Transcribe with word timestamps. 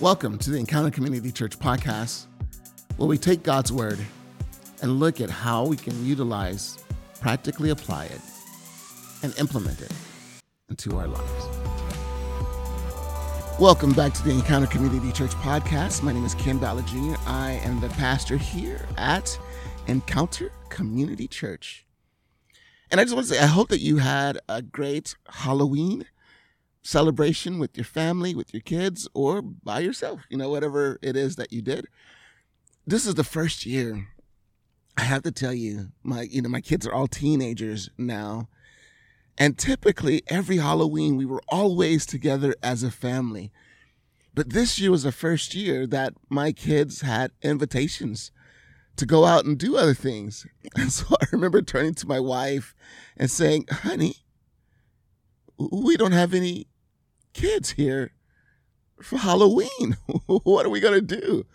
Welcome 0.00 0.38
to 0.38 0.50
the 0.50 0.58
Encounter 0.58 0.92
Community 0.92 1.32
Church 1.32 1.58
podcast, 1.58 2.26
where 2.98 3.08
we 3.08 3.18
take 3.18 3.42
God's 3.42 3.72
word 3.72 3.98
and 4.80 5.00
look 5.00 5.20
at 5.20 5.28
how 5.28 5.66
we 5.66 5.76
can 5.76 6.06
utilize, 6.06 6.78
practically 7.20 7.70
apply 7.70 8.04
it, 8.04 8.20
and 9.24 9.36
implement 9.40 9.80
it 9.80 9.90
into 10.68 10.96
our 10.96 11.08
lives. 11.08 11.48
Welcome 13.58 13.90
back 13.90 14.14
to 14.14 14.22
the 14.22 14.30
Encounter 14.30 14.68
Community 14.68 15.10
Church 15.10 15.32
podcast. 15.32 16.04
My 16.04 16.12
name 16.12 16.24
is 16.24 16.36
Ken 16.36 16.58
Ballard 16.58 16.86
Jr. 16.86 17.16
I 17.26 17.60
am 17.64 17.80
the 17.80 17.88
pastor 17.88 18.36
here 18.36 18.86
at 18.96 19.36
Encounter 19.88 20.52
Community 20.68 21.26
Church. 21.26 21.84
And 22.92 23.00
I 23.00 23.04
just 23.04 23.16
want 23.16 23.26
to 23.26 23.34
say, 23.34 23.42
I 23.42 23.46
hope 23.46 23.68
that 23.70 23.80
you 23.80 23.96
had 23.96 24.38
a 24.48 24.62
great 24.62 25.16
Halloween 25.28 26.06
celebration 26.88 27.58
with 27.58 27.76
your 27.76 27.84
family, 27.84 28.34
with 28.34 28.54
your 28.54 28.62
kids, 28.62 29.06
or 29.12 29.42
by 29.42 29.78
yourself, 29.80 30.22
you 30.30 30.38
know, 30.38 30.48
whatever 30.48 30.98
it 31.02 31.16
is 31.16 31.36
that 31.36 31.52
you 31.52 31.60
did. 31.60 31.86
This 32.86 33.04
is 33.04 33.14
the 33.14 33.24
first 33.24 33.66
year. 33.66 34.08
I 34.96 35.02
have 35.02 35.22
to 35.24 35.30
tell 35.30 35.52
you, 35.52 35.90
my 36.02 36.22
you 36.22 36.40
know, 36.40 36.48
my 36.48 36.62
kids 36.62 36.86
are 36.86 36.92
all 36.94 37.06
teenagers 37.06 37.90
now. 37.98 38.48
And 39.36 39.58
typically 39.58 40.22
every 40.28 40.56
Halloween 40.56 41.16
we 41.16 41.26
were 41.26 41.42
always 41.48 42.06
together 42.06 42.54
as 42.62 42.82
a 42.82 42.90
family. 42.90 43.52
But 44.34 44.50
this 44.50 44.78
year 44.78 44.90
was 44.90 45.02
the 45.02 45.12
first 45.12 45.54
year 45.54 45.86
that 45.88 46.14
my 46.30 46.52
kids 46.52 47.02
had 47.02 47.32
invitations 47.42 48.32
to 48.96 49.04
go 49.04 49.26
out 49.26 49.44
and 49.44 49.58
do 49.58 49.76
other 49.76 49.94
things. 49.94 50.46
And 50.74 50.90
so 50.90 51.04
I 51.20 51.26
remember 51.32 51.60
turning 51.60 51.94
to 51.94 52.06
my 52.06 52.18
wife 52.18 52.74
and 53.16 53.30
saying, 53.30 53.66
honey, 53.70 54.16
we 55.58 55.96
don't 55.96 56.12
have 56.12 56.34
any 56.34 56.67
kids 57.38 57.70
here 57.70 58.10
for 59.00 59.18
Halloween. 59.18 59.96
what 60.26 60.66
are 60.66 60.70
we 60.70 60.80
going 60.80 61.06
to 61.06 61.20
do? 61.20 61.46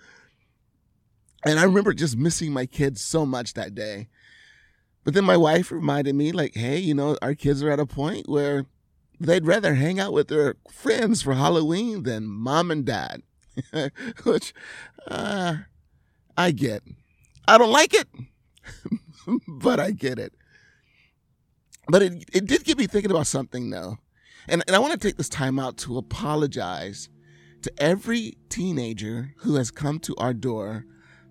And 1.45 1.59
I 1.59 1.63
remember 1.63 1.93
just 1.93 2.17
missing 2.17 2.53
my 2.53 2.65
kids 2.65 3.01
so 3.01 3.25
much 3.25 3.53
that 3.53 3.75
day. 3.75 4.07
But 5.03 5.13
then 5.13 5.25
my 5.25 5.35
wife 5.35 5.71
reminded 5.71 6.15
me, 6.15 6.31
like, 6.31 6.55
hey, 6.55 6.77
you 6.77 6.93
know, 6.93 7.17
our 7.21 7.35
kids 7.35 7.61
are 7.61 7.69
at 7.69 7.81
a 7.81 7.85
point 7.85 8.29
where 8.29 8.65
they'd 9.19 9.45
rather 9.45 9.75
hang 9.75 9.99
out 9.99 10.13
with 10.13 10.29
their 10.29 10.55
friends 10.71 11.21
for 11.21 11.33
Halloween 11.33 12.03
than 12.03 12.25
mom 12.25 12.71
and 12.71 12.85
dad, 12.85 13.21
which 14.23 14.53
uh, 15.07 15.55
I 16.37 16.51
get. 16.51 16.83
I 17.45 17.57
don't 17.57 17.71
like 17.71 17.93
it, 17.93 18.07
but 19.47 19.81
I 19.81 19.91
get 19.91 20.17
it. 20.17 20.33
But 21.89 22.01
it, 22.01 22.23
it 22.31 22.45
did 22.45 22.63
get 22.63 22.77
me 22.77 22.87
thinking 22.87 23.11
about 23.11 23.27
something, 23.27 23.69
though. 23.69 23.97
And, 24.47 24.63
and 24.67 24.75
I 24.75 24.79
want 24.79 24.93
to 24.93 24.99
take 24.99 25.17
this 25.17 25.29
time 25.29 25.59
out 25.59 25.77
to 25.79 25.97
apologize 25.97 27.09
to 27.61 27.71
every 27.77 28.37
teenager 28.49 29.33
who 29.37 29.55
has 29.55 29.71
come 29.71 29.99
to 29.99 30.15
our 30.17 30.33
door 30.33 30.85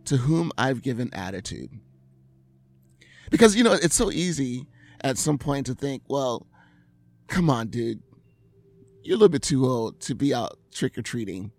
to 0.06 0.16
whom 0.16 0.50
I've 0.58 0.82
given 0.82 1.12
attitude. 1.12 1.70
Because, 3.30 3.54
you 3.54 3.64
know, 3.64 3.72
it's 3.72 3.94
so 3.94 4.10
easy 4.10 4.66
at 5.02 5.18
some 5.18 5.38
point 5.38 5.66
to 5.66 5.74
think, 5.74 6.02
well, 6.08 6.46
come 7.28 7.48
on, 7.48 7.68
dude. 7.68 8.02
You're 9.02 9.14
a 9.14 9.18
little 9.18 9.28
bit 9.28 9.42
too 9.42 9.66
old 9.66 10.00
to 10.02 10.14
be 10.14 10.34
out 10.34 10.58
trick 10.72 10.96
or 10.96 11.02
treating. 11.02 11.50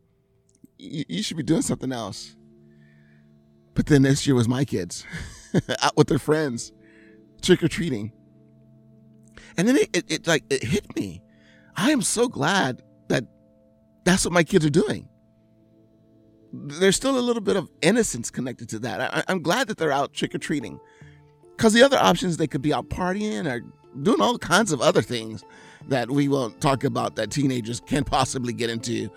You, 0.78 1.04
you 1.08 1.24
should 1.24 1.38
be 1.38 1.44
doing 1.44 1.62
something 1.62 1.92
else. 1.92 2.36
But 3.74 3.88
then 3.88 4.04
this 4.04 4.26
year 4.28 4.36
was 4.36 4.48
my 4.48 4.66
kids 4.66 5.06
out 5.82 5.98
with 5.98 6.08
their 6.08 6.20
friends, 6.20 6.72
trick 7.42 7.64
or 7.64 7.68
treating. 7.68 8.12
And 9.58 9.68
then 9.68 9.78
it, 9.78 9.90
it, 9.94 10.06
it, 10.08 10.28
like 10.28 10.44
it 10.50 10.64
hit 10.64 10.96
me. 10.96 11.22
I 11.76 11.92
am 11.92 12.02
so 12.02 12.28
glad 12.28 12.82
that 13.10 13.26
that's 14.04 14.26
what 14.26 14.34
my 14.34 14.44
kids 14.44 14.66
are 14.66 14.70
doing. 14.70 15.08
There's 16.52 16.96
still 16.96 17.18
a 17.18 17.22
little 17.22 17.42
bit 17.42 17.56
of 17.56 17.70
innocence 17.82 18.30
connected 18.30 18.70
to 18.70 18.80
that. 18.80 19.02
I, 19.02 19.24
I'm 19.28 19.42
glad 19.42 19.68
that 19.68 19.78
they're 19.78 19.92
out 19.92 20.14
trick 20.14 20.36
or 20.36 20.38
treating. 20.38 20.80
Because 21.58 21.74
the 21.74 21.84
other 21.84 21.98
options, 21.98 22.38
they 22.38 22.48
could 22.48 22.62
be 22.62 22.74
out 22.74 22.90
partying 22.90 23.52
or 23.52 23.62
doing 24.02 24.22
all 24.22 24.38
kinds 24.38 24.72
of 24.72 24.82
other 24.82 25.02
things 25.02 25.44
that 25.88 26.10
we 26.10 26.28
won't 26.28 26.62
talk 26.62 26.84
about 26.84 27.16
that 27.16 27.32
teenagers 27.32 27.80
can 27.80 28.04
possibly 28.04 28.54
get 28.54 28.70
into 28.70 29.10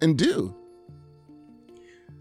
and 0.00 0.16
do. 0.16 0.54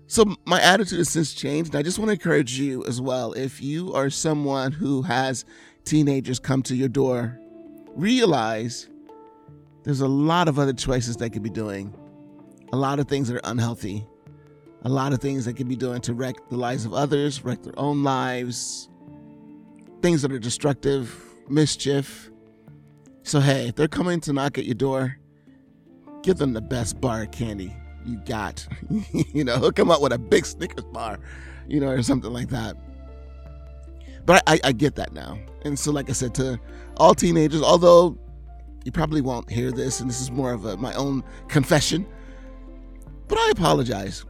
So 0.08 0.36
my 0.46 0.60
attitude 0.60 0.98
has 0.98 1.10
since 1.10 1.34
changed, 1.34 1.74
and 1.74 1.80
I 1.80 1.84
just 1.84 2.00
want 2.00 2.10
to 2.10 2.14
encourage 2.14 2.58
you 2.58 2.84
as 2.86 3.00
well. 3.00 3.34
If 3.34 3.62
you 3.62 3.94
are 3.94 4.10
someone 4.10 4.72
who 4.72 5.04
has 5.04 5.46
teenagers 5.86 6.40
come 6.40 6.64
to 6.64 6.76
your 6.76 6.90
door, 6.90 7.40
realize 7.96 8.90
there's 9.90 10.02
a 10.02 10.08
lot 10.08 10.48
of 10.48 10.60
other 10.60 10.72
choices 10.72 11.18
they 11.18 11.32
could 11.32 11.42
be 11.42 11.50
doing, 11.50 11.92
a 12.72 12.78
lot 12.78 13.00
of 13.00 13.08
things 13.08 13.28
that 13.28 13.38
are 13.38 13.50
unhealthy, 13.50 14.06
a 14.84 14.88
lot 14.88 15.14
of 15.14 15.20
things 15.20 15.46
they 15.46 15.54
could 15.54 15.68
be 15.68 15.76
doing 15.76 16.00
to 16.00 16.14
wreck 16.14 16.36
the 16.50 16.56
lives 16.56 16.86
of 16.86 16.94
others, 16.94 17.44
wreck 17.44 17.64
their 17.64 17.74
own 17.76 18.04
lives, 18.04 18.88
things 20.04 20.22
that 20.22 20.32
are 20.32 20.38
destructive, 20.38 21.12
mischief. 21.50 22.30
So, 23.24 23.40
hey, 23.40 23.70
if 23.70 23.76
they're 23.78 23.88
coming 23.88 24.22
to 24.22 24.32
knock 24.32 24.60
at 24.60 24.66
your 24.66 24.76
door, 24.76 25.18
give 26.22 26.38
them 26.38 26.54
the 26.54 26.62
best 26.62 27.02
bar 27.02 27.24
of 27.24 27.32
candy 27.32 27.76
you 28.06 28.18
got. 28.28 28.68
you 29.34 29.44
know, 29.44 29.56
hook 29.58 29.76
them 29.76 29.90
up 29.90 30.04
with 30.04 30.14
a 30.14 30.20
big 30.20 30.46
Snickers 30.46 30.86
bar, 30.86 31.20
you 31.68 31.80
know, 31.80 31.90
or 31.90 32.04
something 32.04 32.32
like 32.32 32.50
that. 32.50 32.78
But 34.28 34.44
I, 34.46 34.60
I, 34.64 34.72
get 34.72 34.94
that 34.98 35.14
now. 35.14 35.40
And 35.66 35.80
so, 35.80 35.92
like 35.92 36.12
I 36.12 36.14
said, 36.14 36.36
to 36.36 36.60
all 36.98 37.16
teenagers, 37.16 37.64
although 37.64 38.20
you 38.86 38.92
probably 38.92 39.22
won't 39.22 39.50
hear 39.50 39.72
this, 39.72 40.00
and 40.00 40.10
this 40.10 40.22
is 40.22 40.32
more 40.32 40.54
of 40.54 40.66
a, 40.66 40.78
my 40.78 40.94
own 40.94 41.24
confession, 41.48 42.06
but 43.28 43.38
I 43.38 43.50
apologize. 43.52 44.26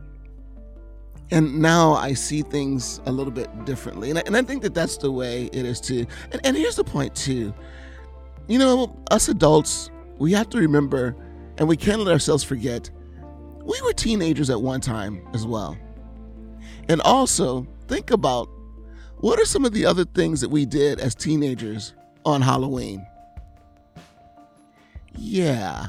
And 1.32 1.60
now 1.60 1.94
I 1.94 2.14
see 2.14 2.42
things 2.42 3.00
a 3.06 3.12
little 3.12 3.32
bit 3.32 3.66
differently. 3.66 4.10
And 4.10 4.18
I, 4.18 4.24
and 4.26 4.36
I 4.36 4.42
think 4.42 4.64
that 4.64 4.74
that's 4.74 4.98
the 4.98 5.12
way 5.12 5.46
it 5.54 5.64
is 5.64 5.80
too. 5.80 6.08
And, 6.32 6.42
and 6.44 6.58
here's 6.58 6.76
the 6.76 6.84
point, 6.84 7.14
too. 7.14 7.54
You 8.48 8.58
know, 8.58 8.98
us 9.12 9.30
adults, 9.30 9.92
we 10.18 10.32
have 10.32 10.50
to 10.50 10.58
remember, 10.58 11.16
and 11.60 11.68
we 11.68 11.78
can't 11.78 12.00
let 12.02 12.12
ourselves 12.12 12.44
forget, 12.44 12.90
we 13.64 13.80
were 13.84 13.94
teenagers 13.94 14.50
at 14.50 14.60
one 14.60 14.82
time 14.82 15.22
as 15.34 15.46
well. 15.46 15.78
And 16.88 17.00
also, 17.02 17.68
think 17.88 18.10
about 18.10 18.50
what 19.18 19.40
are 19.40 19.46
some 19.46 19.66
of 19.66 19.74
the 19.74 19.86
other 19.86 20.06
things 20.06 20.42
that 20.42 20.50
we 20.50 20.66
did 20.66 21.00
as 21.00 21.14
teenagers 21.14 21.94
on 22.26 22.42
Halloween? 22.42 23.06
Yeah. 25.16 25.88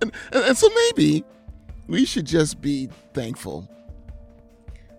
and, 0.00 0.12
and, 0.32 0.56
so 0.56 0.68
maybe 0.74 1.24
we 1.86 2.04
should 2.04 2.26
just 2.26 2.60
be 2.60 2.88
thankful 3.14 3.68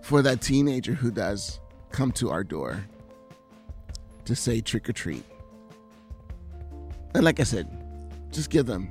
for 0.01 0.21
that 0.21 0.41
teenager 0.41 0.93
who 0.93 1.11
does 1.11 1.59
come 1.91 2.11
to 2.13 2.29
our 2.29 2.43
door 2.43 2.83
to 4.25 4.35
say 4.35 4.61
trick 4.61 4.89
or 4.89 4.93
treat. 4.93 5.23
And 7.13 7.23
like 7.23 7.39
I 7.39 7.43
said, 7.43 7.67
just 8.31 8.49
give 8.49 8.65
them 8.65 8.89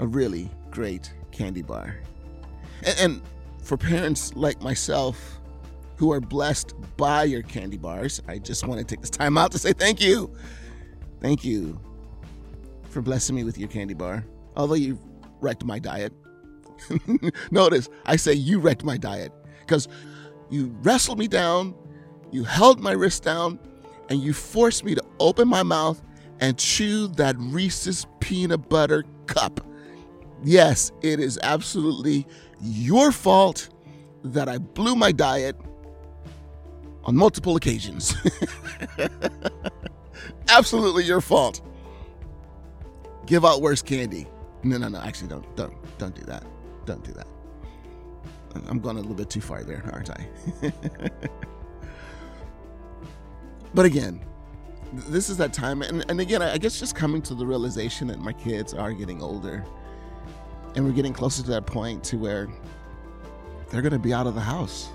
a 0.00 0.06
really 0.06 0.50
great 0.70 1.12
candy 1.30 1.62
bar. 1.62 1.96
And, 2.84 2.98
and 2.98 3.22
for 3.62 3.76
parents 3.76 4.34
like 4.34 4.60
myself 4.62 5.38
who 5.96 6.12
are 6.12 6.20
blessed 6.20 6.74
by 6.96 7.24
your 7.24 7.42
candy 7.42 7.78
bars, 7.78 8.20
I 8.28 8.38
just 8.38 8.66
want 8.66 8.80
to 8.80 8.84
take 8.84 9.00
this 9.00 9.10
time 9.10 9.38
out 9.38 9.52
to 9.52 9.58
say 9.58 9.72
thank 9.72 10.00
you. 10.00 10.34
Thank 11.20 11.44
you 11.44 11.80
for 12.96 13.02
blessing 13.02 13.36
me 13.36 13.44
with 13.44 13.58
your 13.58 13.68
candy 13.68 13.92
bar. 13.92 14.24
Although 14.56 14.72
you 14.72 14.98
wrecked 15.42 15.66
my 15.66 15.78
diet. 15.78 16.14
Notice, 17.50 17.90
I 18.06 18.16
say 18.16 18.32
you 18.32 18.58
wrecked 18.58 18.84
my 18.84 18.96
diet 18.96 19.32
because 19.60 19.86
you 20.48 20.74
wrestled 20.80 21.18
me 21.18 21.28
down, 21.28 21.74
you 22.32 22.42
held 22.44 22.80
my 22.80 22.92
wrist 22.92 23.22
down, 23.22 23.58
and 24.08 24.22
you 24.22 24.32
forced 24.32 24.82
me 24.82 24.94
to 24.94 25.04
open 25.20 25.46
my 25.46 25.62
mouth 25.62 26.00
and 26.40 26.56
chew 26.56 27.08
that 27.08 27.36
Reese's 27.38 28.06
peanut 28.20 28.70
butter 28.70 29.04
cup. 29.26 29.60
Yes, 30.42 30.90
it 31.02 31.20
is 31.20 31.38
absolutely 31.42 32.26
your 32.62 33.12
fault 33.12 33.68
that 34.24 34.48
I 34.48 34.56
blew 34.56 34.96
my 34.96 35.12
diet 35.12 35.54
on 37.04 37.14
multiple 37.14 37.56
occasions. 37.56 38.14
absolutely 40.48 41.04
your 41.04 41.20
fault 41.20 41.60
give 43.26 43.44
out 43.44 43.60
worse 43.60 43.82
candy. 43.82 44.26
No, 44.62 44.78
no, 44.78 44.88
no. 44.88 45.00
Actually, 45.00 45.28
don't, 45.28 45.56
don't, 45.56 45.98
don't 45.98 46.14
do 46.14 46.22
that. 46.22 46.44
Don't 46.86 47.04
do 47.04 47.12
that. 47.12 47.26
I'm 48.68 48.80
going 48.80 48.96
a 48.96 49.00
little 49.00 49.14
bit 49.14 49.28
too 49.28 49.40
far 49.40 49.62
there, 49.62 49.82
aren't 49.92 50.10
I? 50.10 50.26
but 53.74 53.84
again, 53.84 54.24
this 54.92 55.28
is 55.28 55.36
that 55.36 55.52
time, 55.52 55.82
and, 55.82 56.04
and 56.08 56.20
again, 56.20 56.40
I 56.42 56.56
guess 56.58 56.78
just 56.78 56.94
coming 56.94 57.20
to 57.22 57.34
the 57.34 57.44
realization 57.44 58.06
that 58.08 58.18
my 58.18 58.32
kids 58.32 58.72
are 58.72 58.92
getting 58.92 59.22
older, 59.22 59.64
and 60.74 60.84
we're 60.84 60.92
getting 60.92 61.12
closer 61.12 61.42
to 61.42 61.50
that 61.50 61.66
point 61.66 62.02
to 62.04 62.16
where 62.16 62.48
they're 63.70 63.82
going 63.82 63.92
to 63.92 63.98
be 63.98 64.14
out 64.14 64.26
of 64.26 64.34
the 64.34 64.40
house. 64.40 64.88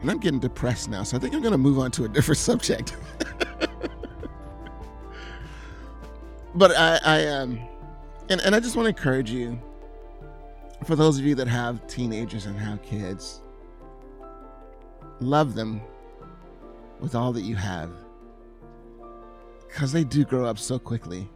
And 0.00 0.10
I'm 0.10 0.18
getting 0.18 0.40
depressed 0.40 0.88
now, 0.88 1.02
so 1.02 1.16
I 1.16 1.20
think 1.20 1.34
I'm 1.34 1.40
going 1.40 1.52
to 1.52 1.58
move 1.58 1.78
on 1.78 1.90
to 1.92 2.04
a 2.04 2.08
different 2.08 2.38
subject. 2.50 2.96
but 6.54 6.72
I, 6.76 7.00
I 7.04 7.26
um, 7.28 7.60
And, 8.28 8.40
and 8.40 8.54
I 8.54 8.60
just 8.60 8.74
want 8.76 8.86
to 8.86 8.90
encourage 8.90 9.30
you 9.30 9.60
for 10.84 10.96
those 10.96 11.18
of 11.18 11.24
you 11.24 11.34
that 11.36 11.48
have 11.48 11.86
teenagers 11.86 12.46
and 12.46 12.58
have 12.58 12.82
kids, 12.82 13.42
love 15.20 15.54
them 15.54 15.80
with 17.00 17.14
all 17.14 17.32
that 17.32 17.42
you 17.42 17.56
have 17.56 17.90
because 19.68 19.92
they 19.92 20.04
do 20.04 20.24
grow 20.24 20.46
up 20.46 20.58
so 20.58 20.78
quickly. 20.78 21.28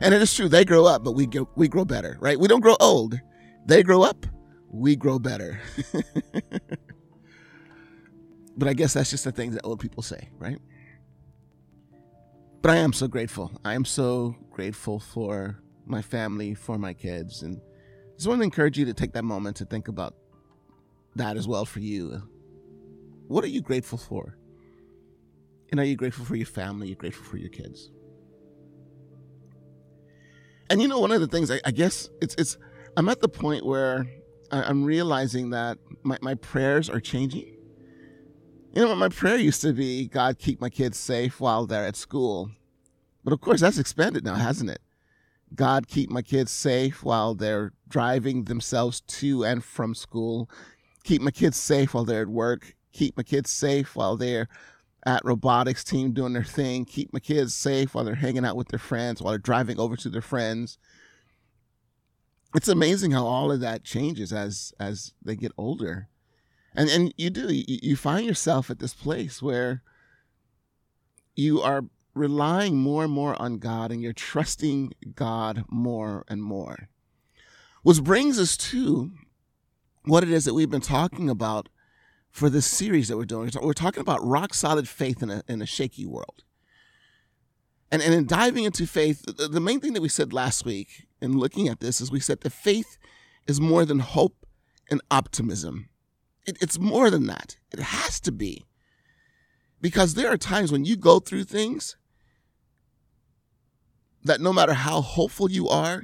And 0.00 0.12
it 0.14 0.20
is 0.20 0.34
true, 0.34 0.48
they 0.48 0.64
grow 0.64 0.84
up, 0.86 1.04
but 1.04 1.12
we 1.12 1.26
go, 1.26 1.48
we 1.54 1.68
grow 1.68 1.84
better, 1.84 2.16
right? 2.20 2.38
We 2.38 2.48
don't 2.48 2.60
grow 2.60 2.76
old. 2.80 3.20
They 3.66 3.82
grow 3.82 4.02
up, 4.02 4.26
we 4.70 4.96
grow 4.96 5.18
better. 5.18 5.60
but 8.56 8.68
I 8.68 8.74
guess 8.74 8.94
that's 8.94 9.10
just 9.10 9.24
the 9.24 9.32
things 9.32 9.54
that 9.54 9.62
old 9.64 9.80
people 9.80 10.02
say, 10.02 10.28
right? 10.38 10.58
But 12.64 12.70
I 12.70 12.76
am 12.76 12.94
so 12.94 13.08
grateful. 13.08 13.52
I 13.62 13.74
am 13.74 13.84
so 13.84 14.36
grateful 14.50 14.98
for 14.98 15.60
my 15.84 16.00
family, 16.00 16.54
for 16.54 16.78
my 16.78 16.94
kids. 16.94 17.42
And 17.42 17.60
just 18.16 18.26
want 18.26 18.40
to 18.40 18.42
encourage 18.42 18.78
you 18.78 18.86
to 18.86 18.94
take 18.94 19.12
that 19.12 19.22
moment 19.22 19.58
to 19.58 19.66
think 19.66 19.88
about 19.88 20.14
that 21.14 21.36
as 21.36 21.46
well 21.46 21.66
for 21.66 21.80
you. 21.80 22.22
What 23.28 23.44
are 23.44 23.48
you 23.48 23.60
grateful 23.60 23.98
for? 23.98 24.38
And 25.72 25.78
are 25.78 25.84
you 25.84 25.94
grateful 25.94 26.24
for 26.24 26.36
your 26.36 26.46
family? 26.46 26.86
Are 26.86 26.88
You're 26.88 26.96
grateful 26.96 27.26
for 27.26 27.36
your 27.36 27.50
kids? 27.50 27.90
And 30.70 30.80
you 30.80 30.88
know, 30.88 31.00
one 31.00 31.12
of 31.12 31.20
the 31.20 31.28
things 31.28 31.50
I, 31.50 31.60
I 31.66 31.70
guess 31.70 32.08
it's 32.22 32.34
it's 32.38 32.56
I'm 32.96 33.10
at 33.10 33.20
the 33.20 33.28
point 33.28 33.66
where 33.66 34.06
I, 34.50 34.70
am 34.70 34.84
realizing 34.84 35.50
that 35.50 35.76
my, 36.02 36.16
my 36.22 36.34
prayers 36.36 36.88
are 36.88 37.00
changing. 37.00 37.53
You 38.74 38.82
know, 38.82 38.88
what 38.88 38.98
my 38.98 39.08
prayer 39.08 39.36
used 39.36 39.60
to 39.60 39.72
be, 39.72 40.08
God, 40.08 40.40
keep 40.40 40.60
my 40.60 40.68
kids 40.68 40.98
safe 40.98 41.38
while 41.38 41.64
they're 41.64 41.86
at 41.86 41.94
school. 41.94 42.50
But 43.22 43.32
of 43.32 43.40
course, 43.40 43.60
that's 43.60 43.78
expanded 43.78 44.24
now, 44.24 44.34
hasn't 44.34 44.68
it? 44.68 44.80
God, 45.54 45.86
keep 45.86 46.10
my 46.10 46.22
kids 46.22 46.50
safe 46.50 47.04
while 47.04 47.36
they're 47.36 47.72
driving 47.88 48.44
themselves 48.44 49.00
to 49.02 49.44
and 49.44 49.62
from 49.62 49.94
school. 49.94 50.50
Keep 51.04 51.22
my 51.22 51.30
kids 51.30 51.56
safe 51.56 51.94
while 51.94 52.04
they're 52.04 52.22
at 52.22 52.28
work. 52.28 52.74
Keep 52.92 53.16
my 53.16 53.22
kids 53.22 53.48
safe 53.48 53.94
while 53.94 54.16
they're 54.16 54.48
at 55.06 55.24
robotics 55.24 55.84
team 55.84 56.10
doing 56.10 56.32
their 56.32 56.42
thing. 56.42 56.84
Keep 56.84 57.12
my 57.12 57.20
kids 57.20 57.54
safe 57.54 57.94
while 57.94 58.04
they're 58.04 58.16
hanging 58.16 58.44
out 58.44 58.56
with 58.56 58.68
their 58.68 58.80
friends, 58.80 59.22
while 59.22 59.30
they're 59.34 59.38
driving 59.38 59.78
over 59.78 59.94
to 59.94 60.08
their 60.08 60.20
friends. 60.20 60.78
It's 62.56 62.68
amazing 62.68 63.12
how 63.12 63.24
all 63.24 63.52
of 63.52 63.60
that 63.60 63.84
changes 63.84 64.32
as 64.32 64.72
as 64.80 65.12
they 65.22 65.36
get 65.36 65.52
older. 65.56 66.08
And 66.74 66.88
and 66.90 67.14
you 67.16 67.30
do 67.30 67.52
you, 67.52 67.64
you 67.66 67.96
find 67.96 68.26
yourself 68.26 68.70
at 68.70 68.78
this 68.78 68.94
place 68.94 69.40
where 69.40 69.82
you 71.34 71.60
are 71.60 71.84
relying 72.14 72.76
more 72.76 73.04
and 73.04 73.12
more 73.12 73.40
on 73.40 73.58
God 73.58 73.90
and 73.90 74.00
you're 74.02 74.12
trusting 74.12 74.92
God 75.14 75.64
more 75.68 76.24
and 76.28 76.42
more. 76.42 76.88
Which 77.82 78.02
brings 78.02 78.38
us 78.38 78.56
to 78.56 79.10
what 80.04 80.22
it 80.22 80.30
is 80.30 80.44
that 80.44 80.54
we've 80.54 80.70
been 80.70 80.80
talking 80.80 81.28
about 81.28 81.68
for 82.30 82.48
this 82.48 82.66
series 82.66 83.08
that 83.08 83.16
we're 83.16 83.24
doing. 83.24 83.50
We're 83.60 83.72
talking 83.72 84.00
about 84.00 84.24
rock 84.24 84.54
solid 84.54 84.88
faith 84.88 85.22
in 85.22 85.30
a, 85.30 85.42
in 85.48 85.62
a 85.62 85.66
shaky 85.66 86.06
world. 86.06 86.44
And, 87.90 88.02
and 88.02 88.12
in 88.12 88.26
diving 88.26 88.64
into 88.64 88.86
faith, 88.86 89.24
the 89.24 89.60
main 89.60 89.80
thing 89.80 89.92
that 89.92 90.02
we 90.02 90.08
said 90.08 90.32
last 90.32 90.64
week 90.64 91.06
in 91.20 91.38
looking 91.38 91.68
at 91.68 91.80
this 91.80 92.00
is 92.00 92.10
we 92.10 92.20
said 92.20 92.40
that 92.40 92.52
faith 92.52 92.98
is 93.46 93.60
more 93.60 93.84
than 93.84 94.00
hope 94.00 94.46
and 94.90 95.00
optimism. 95.10 95.88
It, 96.46 96.58
it's 96.60 96.78
more 96.78 97.10
than 97.10 97.26
that. 97.26 97.56
It 97.72 97.80
has 97.80 98.20
to 98.20 98.32
be. 98.32 98.64
Because 99.80 100.14
there 100.14 100.30
are 100.30 100.36
times 100.36 100.72
when 100.72 100.84
you 100.84 100.96
go 100.96 101.18
through 101.18 101.44
things 101.44 101.96
that 104.22 104.40
no 104.40 104.52
matter 104.52 104.72
how 104.72 105.00
hopeful 105.02 105.50
you 105.50 105.68
are, 105.68 106.02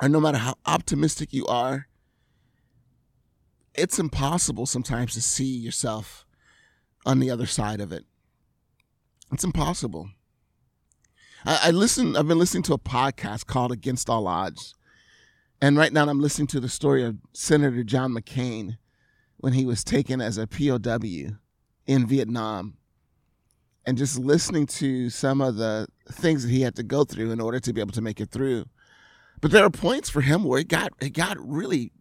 or 0.00 0.08
no 0.08 0.20
matter 0.20 0.38
how 0.38 0.54
optimistic 0.66 1.32
you 1.32 1.46
are, 1.46 1.88
it's 3.74 3.98
impossible 3.98 4.66
sometimes 4.66 5.14
to 5.14 5.22
see 5.22 5.56
yourself 5.56 6.24
on 7.04 7.18
the 7.18 7.30
other 7.30 7.46
side 7.46 7.80
of 7.80 7.92
it. 7.92 8.04
It's 9.32 9.44
impossible. 9.44 10.10
I, 11.44 11.60
I 11.64 11.70
listen. 11.70 12.16
I've 12.16 12.28
been 12.28 12.38
listening 12.38 12.62
to 12.64 12.74
a 12.74 12.78
podcast 12.78 13.46
called 13.46 13.72
Against 13.72 14.08
All 14.08 14.26
Odds, 14.26 14.74
and 15.60 15.76
right 15.76 15.92
now 15.92 16.08
I'm 16.08 16.20
listening 16.20 16.46
to 16.48 16.60
the 16.60 16.68
story 16.68 17.04
of 17.04 17.16
Senator 17.32 17.82
John 17.82 18.12
McCain 18.12 18.78
when 19.38 19.52
he 19.52 19.64
was 19.64 19.84
taken 19.84 20.20
as 20.20 20.38
a 20.38 20.46
POW 20.46 21.36
in 21.86 22.06
Vietnam 22.06 22.76
and 23.84 23.96
just 23.96 24.18
listening 24.18 24.66
to 24.66 25.08
some 25.10 25.40
of 25.40 25.56
the 25.56 25.86
things 26.10 26.42
that 26.42 26.50
he 26.50 26.62
had 26.62 26.74
to 26.76 26.82
go 26.82 27.04
through 27.04 27.30
in 27.30 27.40
order 27.40 27.60
to 27.60 27.72
be 27.72 27.80
able 27.80 27.92
to 27.92 28.00
make 28.00 28.20
it 28.20 28.30
through. 28.30 28.66
But 29.40 29.50
there 29.52 29.64
are 29.64 29.70
points 29.70 30.10
for 30.10 30.22
him 30.22 30.44
where 30.44 30.60
it 30.60 30.68
got 30.68 30.92
it 31.00 31.10
got 31.10 31.36
really 31.38 31.92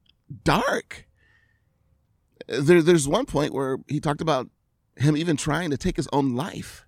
dark. 0.44 1.08
There, 2.48 2.82
there's 2.82 3.08
one 3.08 3.26
point 3.26 3.54
where 3.54 3.78
he 3.88 4.00
talked 4.00 4.22
about 4.22 4.50
him 4.98 5.16
even 5.18 5.38
trying 5.38 5.70
to 5.70 5.78
take 5.78 5.98
his 5.98 6.08
own 6.12 6.36
life. 6.36 6.86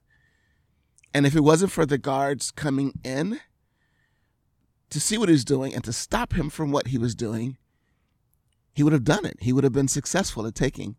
And 1.14 1.26
if 1.26 1.36
it 1.36 1.42
wasn't 1.42 1.72
for 1.72 1.86
the 1.86 1.98
guards 1.98 2.52
coming 2.52 2.94
in 3.04 3.40
to 4.90 5.00
see 5.00 5.18
what 5.18 5.30
he 5.30 5.34
was 5.34 5.46
doing 5.46 5.74
and 5.74 5.84
to 5.84 5.94
stop 5.94 6.34
him 6.34 6.50
from 6.50 6.72
what 6.72 6.88
he 6.88 6.98
was 6.98 7.16
doing, 7.16 7.58
he 8.78 8.84
would 8.84 8.94
have 8.94 9.04
done 9.04 9.26
it. 9.26 9.38
He 9.42 9.52
would 9.52 9.64
have 9.64 9.74
been 9.74 9.88
successful 9.88 10.46
at 10.46 10.54
taking 10.54 10.98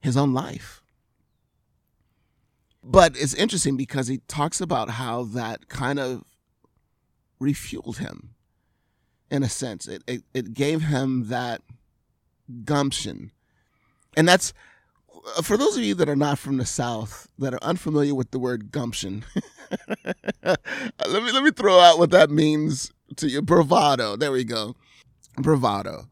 his 0.00 0.16
own 0.16 0.32
life. 0.32 0.82
But 2.82 3.14
it's 3.14 3.34
interesting 3.34 3.76
because 3.76 4.06
he 4.06 4.22
talks 4.26 4.58
about 4.58 4.88
how 4.88 5.24
that 5.24 5.68
kind 5.68 5.98
of 5.98 6.24
refueled 7.38 7.98
him 7.98 8.30
in 9.30 9.42
a 9.42 9.50
sense. 9.50 9.86
It, 9.86 10.02
it, 10.06 10.22
it 10.32 10.54
gave 10.54 10.84
him 10.84 11.28
that 11.28 11.60
gumption. 12.64 13.32
And 14.16 14.26
that's 14.26 14.54
for 15.42 15.58
those 15.58 15.76
of 15.76 15.82
you 15.82 15.94
that 15.96 16.08
are 16.08 16.16
not 16.16 16.38
from 16.38 16.56
the 16.56 16.64
South, 16.64 17.28
that 17.38 17.52
are 17.52 17.62
unfamiliar 17.62 18.14
with 18.14 18.30
the 18.30 18.38
word 18.38 18.72
gumption, 18.72 19.26
let 20.42 20.58
me 21.04 21.32
let 21.32 21.42
me 21.42 21.50
throw 21.50 21.80
out 21.80 21.98
what 21.98 22.12
that 22.12 22.30
means 22.30 22.92
to 23.16 23.28
you. 23.28 23.42
Bravado. 23.42 24.16
There 24.16 24.32
we 24.32 24.44
go. 24.44 24.74
Bravado. 25.36 26.08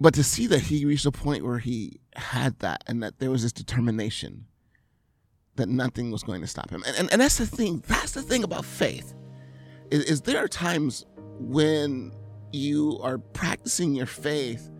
But 0.00 0.14
to 0.14 0.22
see 0.22 0.46
that 0.48 0.60
he 0.60 0.84
reached 0.84 1.06
a 1.06 1.12
point 1.12 1.44
where 1.44 1.58
he 1.58 2.00
had 2.14 2.58
that 2.58 2.84
and 2.86 3.02
that 3.02 3.18
there 3.18 3.30
was 3.30 3.42
this 3.42 3.52
determination 3.52 4.46
that 5.56 5.68
nothing 5.68 6.10
was 6.10 6.22
going 6.22 6.42
to 6.42 6.46
stop 6.46 6.70
him. 6.70 6.82
And, 6.86 6.96
and, 6.96 7.12
and 7.12 7.20
that's 7.20 7.38
the 7.38 7.46
thing. 7.46 7.82
That's 7.86 8.12
the 8.12 8.22
thing 8.22 8.44
about 8.44 8.64
faith. 8.64 9.14
Is, 9.90 10.04
is 10.04 10.20
there 10.22 10.38
are 10.38 10.48
times 10.48 11.06
when 11.38 12.12
you 12.52 12.98
are 13.02 13.18
practicing 13.18 13.94
your 13.94 14.06
faith 14.06 14.70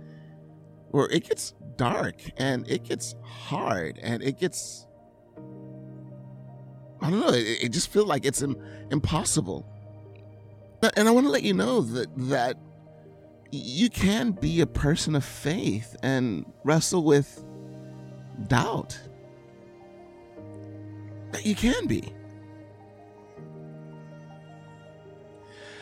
where 0.90 1.08
it 1.08 1.28
gets 1.28 1.54
dark 1.76 2.16
and 2.36 2.68
it 2.68 2.84
gets 2.84 3.14
hard 3.22 3.98
and 4.02 4.22
it 4.22 4.38
gets 4.38 4.86
I 7.00 7.10
don't 7.10 7.20
know, 7.20 7.28
it, 7.28 7.64
it 7.64 7.68
just 7.72 7.92
feels 7.92 8.06
like 8.06 8.24
it's 8.24 8.42
impossible. 8.90 9.70
And 10.96 11.08
I 11.08 11.10
want 11.10 11.26
to 11.26 11.30
let 11.30 11.42
you 11.42 11.54
know 11.54 11.80
that 11.80 12.08
that 12.28 12.56
you 13.56 13.90
can 13.90 14.32
be 14.32 14.60
a 14.60 14.66
person 14.66 15.14
of 15.14 15.24
faith 15.24 15.96
and 16.02 16.44
wrestle 16.64 17.02
with 17.04 17.44
doubt 18.48 18.98
you 21.44 21.54
can 21.54 21.86
be. 21.86 22.12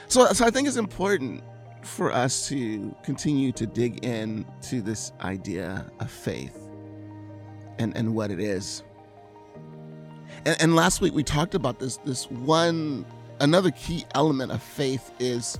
So, 0.08 0.26
so 0.32 0.44
I 0.44 0.50
think 0.50 0.68
it's 0.68 0.76
important 0.76 1.42
for 1.82 2.12
us 2.12 2.48
to 2.48 2.94
continue 3.02 3.52
to 3.52 3.66
dig 3.66 4.04
in 4.04 4.46
to 4.62 4.80
this 4.80 5.12
idea 5.20 5.90
of 6.00 6.10
faith 6.10 6.56
and, 7.78 7.96
and 7.96 8.14
what 8.14 8.30
it 8.30 8.40
is. 8.40 8.82
And, 10.44 10.56
and 10.60 10.76
last 10.76 11.00
week 11.00 11.14
we 11.14 11.22
talked 11.22 11.54
about 11.54 11.78
this 11.78 11.96
this 11.98 12.30
one 12.30 13.04
another 13.40 13.70
key 13.70 14.04
element 14.14 14.52
of 14.52 14.62
faith 14.62 15.10
is 15.18 15.58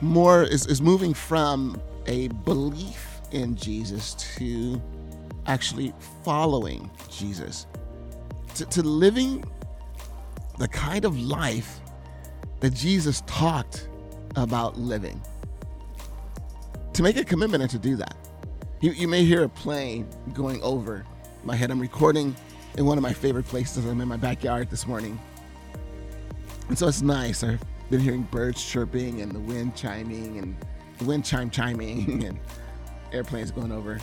more 0.00 0.42
is, 0.42 0.66
is 0.66 0.80
moving 0.80 1.14
from 1.14 1.80
a 2.06 2.28
belief 2.28 3.20
in 3.32 3.56
Jesus 3.56 4.14
to 4.36 4.80
actually 5.46 5.92
following 6.22 6.90
Jesus 7.10 7.66
to, 8.54 8.64
to 8.66 8.82
living 8.82 9.44
the 10.58 10.68
kind 10.68 11.04
of 11.04 11.18
life 11.18 11.80
that 12.60 12.70
Jesus 12.70 13.22
talked 13.26 13.88
about 14.36 14.78
living. 14.78 15.20
To 16.94 17.02
make 17.02 17.16
a 17.16 17.24
commitment 17.24 17.62
and 17.62 17.70
to 17.70 17.78
do 17.78 17.96
that. 17.96 18.16
You, 18.80 18.92
you 18.92 19.08
may 19.08 19.24
hear 19.24 19.44
a 19.44 19.48
plane 19.48 20.06
going 20.32 20.62
over 20.62 21.04
my 21.42 21.56
head. 21.56 21.70
I'm 21.70 21.80
recording 21.80 22.34
in 22.76 22.86
one 22.86 22.96
of 22.98 23.02
my 23.02 23.12
favorite 23.12 23.46
places. 23.46 23.84
I'm 23.84 24.00
in 24.00 24.08
my 24.08 24.16
backyard 24.16 24.70
this 24.70 24.86
morning. 24.86 25.18
And 26.68 26.78
so 26.78 26.86
it's 26.88 27.02
nice. 27.02 27.42
I've 27.42 27.60
been 27.90 28.00
hearing 28.00 28.22
birds 28.22 28.64
chirping 28.64 29.20
and 29.20 29.32
the 29.32 29.40
wind 29.40 29.76
chiming 29.76 30.38
and 30.38 30.56
the 30.98 31.04
wind 31.04 31.24
chime 31.24 31.50
chiming 31.50 32.24
and 32.26 32.38
airplanes 33.12 33.50
going 33.50 33.72
over. 33.72 33.98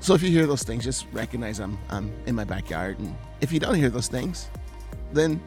So 0.00 0.14
if 0.14 0.22
you 0.22 0.30
hear 0.30 0.46
those 0.46 0.64
things, 0.64 0.84
just 0.84 1.06
recognize 1.12 1.60
I'm 1.60 1.78
I'm 1.88 2.12
in 2.26 2.34
my 2.34 2.44
backyard. 2.44 2.98
And 2.98 3.16
if 3.40 3.52
you 3.52 3.60
don't 3.60 3.76
hear 3.76 3.88
those 3.88 4.08
things, 4.08 4.48
then 5.12 5.40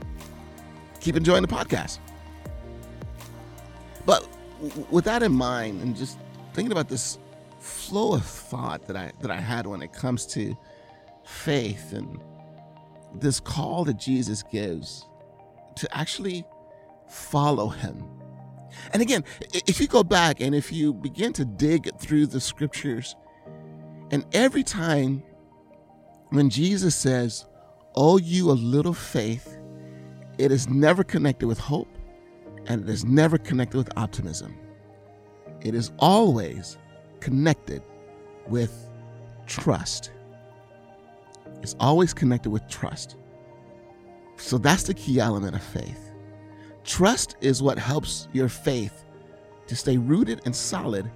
keep 1.02 1.16
enjoying 1.16 1.42
the 1.42 1.48
podcast. 1.48 2.00
But 4.06 4.28
with 4.90 5.06
that 5.06 5.24
in 5.24 5.34
mind, 5.34 5.82
and 5.82 5.96
just 5.96 6.18
thinking 6.54 6.72
about 6.72 6.88
this 6.88 7.20
flow 7.60 8.14
of 8.14 8.26
thought 8.26 8.88
that 8.88 8.96
I 8.96 9.12
that 9.22 9.32
I 9.32 9.42
had 9.42 9.68
when 9.68 9.82
it 9.82 9.92
comes 9.92 10.26
to 10.28 10.56
faith 11.26 11.92
and 11.92 12.20
this 13.14 13.40
call 13.40 13.84
that 13.86 13.98
Jesus 13.98 14.44
gives 14.44 15.06
to 15.78 15.98
actually 15.98 16.46
follow 17.08 17.70
him. 17.70 18.04
And 18.92 19.02
again, 19.02 19.24
if 19.68 19.80
you 19.80 19.88
go 19.88 20.04
back 20.04 20.42
and 20.42 20.54
if 20.54 20.72
you 20.72 20.94
begin 20.94 21.34
to 21.34 21.46
dig 21.46 21.90
through 22.00 22.28
the 22.28 22.42
scriptures, 22.42 23.16
and 24.12 24.26
every 24.34 24.64
time 24.64 25.24
when 26.30 26.50
Jesus 26.50 26.96
says, 26.96 27.46
Oh, 27.98 28.18
you 28.18 28.52
a 28.52 28.54
little 28.54 28.94
faith, 28.94 29.58
it 30.38 30.52
is 30.52 30.68
never 30.68 31.04
connected 31.04 31.48
with 31.48 31.58
hope 31.58 31.88
and 32.68 32.84
it 32.84 32.90
is 32.90 33.06
never 33.06 33.38
connected 33.38 33.78
with 33.78 33.90
optimism. 33.96 34.58
It 35.62 35.74
is 35.74 35.92
always 36.00 36.78
connected 37.22 37.82
with 38.48 38.90
trust. 39.48 40.12
It's 41.62 41.76
always 41.80 42.14
connected 42.14 42.50
with 42.50 42.68
trust. 42.68 43.16
So 44.38 44.58
that's 44.58 44.84
the 44.84 44.94
key 44.94 45.20
element 45.20 45.56
of 45.56 45.64
faith. 45.64 46.12
Trust 46.84 47.36
is 47.42 47.64
what 47.64 47.80
helps 47.80 48.28
your 48.34 48.50
faith 48.50 49.04
to 49.68 49.76
stay 49.76 49.98
rooted 49.98 50.42
and 50.46 50.56
solid 50.56 51.10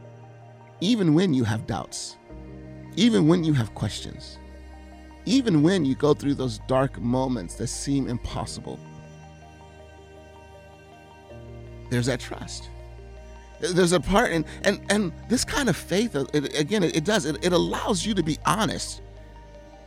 even 0.82 1.14
when 1.14 1.34
you 1.34 1.44
have 1.44 1.68
doubts, 1.68 2.18
even 2.96 3.28
when 3.28 3.44
you 3.44 3.54
have 3.54 3.74
questions, 3.76 4.38
even 5.26 5.62
when 5.62 5.86
you 5.86 5.96
go 5.96 6.14
through 6.14 6.36
those 6.36 6.60
dark 6.68 7.00
moments 7.00 7.56
that 7.56 7.68
seem 7.68 8.08
impossible. 8.08 8.80
There's 11.90 12.06
that 12.06 12.20
trust. 12.20 12.70
There's 13.60 13.92
a 13.92 14.00
part, 14.00 14.32
and 14.32 14.46
and 14.64 14.80
and 14.90 15.12
this 15.28 15.44
kind 15.44 15.68
of 15.68 15.76
faith, 15.76 16.16
uh, 16.16 16.26
it, 16.34 16.58
again, 16.58 16.82
it, 16.82 16.96
it 16.96 17.04
does. 17.04 17.26
It, 17.26 17.44
it 17.44 17.52
allows 17.52 18.06
you 18.06 18.14
to 18.14 18.24
be 18.24 18.38
honest, 18.46 19.02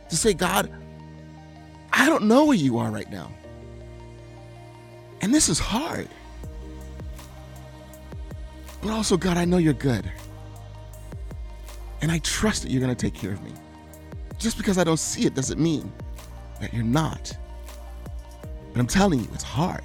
to 0.09 0.15
say, 0.15 0.33
God, 0.33 0.71
I 1.93 2.07
don't 2.07 2.23
know 2.23 2.45
where 2.45 2.57
you 2.57 2.79
are 2.79 2.89
right 2.89 3.09
now. 3.09 3.31
And 5.21 5.33
this 5.33 5.47
is 5.47 5.59
hard. 5.59 6.09
But 8.81 8.91
also, 8.91 9.15
God, 9.15 9.37
I 9.37 9.45
know 9.45 9.57
you're 9.57 9.73
good. 9.73 10.11
And 12.01 12.11
I 12.11 12.17
trust 12.19 12.63
that 12.63 12.71
you're 12.71 12.81
going 12.81 12.93
to 12.93 12.99
take 12.99 13.13
care 13.13 13.31
of 13.31 13.41
me. 13.43 13.53
Just 14.37 14.57
because 14.57 14.77
I 14.77 14.83
don't 14.83 14.97
see 14.97 15.25
it 15.25 15.35
doesn't 15.35 15.59
mean 15.59 15.89
that 16.59 16.73
you're 16.73 16.83
not. 16.83 17.31
But 18.73 18.79
I'm 18.79 18.87
telling 18.87 19.19
you, 19.19 19.29
it's 19.33 19.43
hard. 19.43 19.83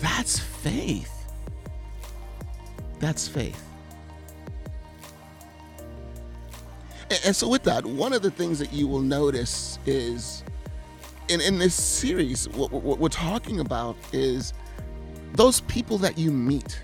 That's 0.00 0.38
faith. 0.38 1.26
That's 3.00 3.26
faith. 3.26 3.67
And, 7.24 7.34
so, 7.34 7.48
with 7.48 7.62
that, 7.62 7.86
one 7.86 8.12
of 8.12 8.22
the 8.22 8.30
things 8.30 8.58
that 8.58 8.72
you 8.72 8.86
will 8.86 9.00
notice 9.00 9.78
is 9.86 10.44
in, 11.28 11.40
in 11.40 11.58
this 11.58 11.74
series, 11.74 12.48
what, 12.50 12.70
what 12.70 12.98
we're 12.98 13.08
talking 13.08 13.60
about 13.60 13.96
is 14.12 14.52
those 15.34 15.60
people 15.62 15.98
that 15.98 16.18
you 16.18 16.30
meet 16.30 16.80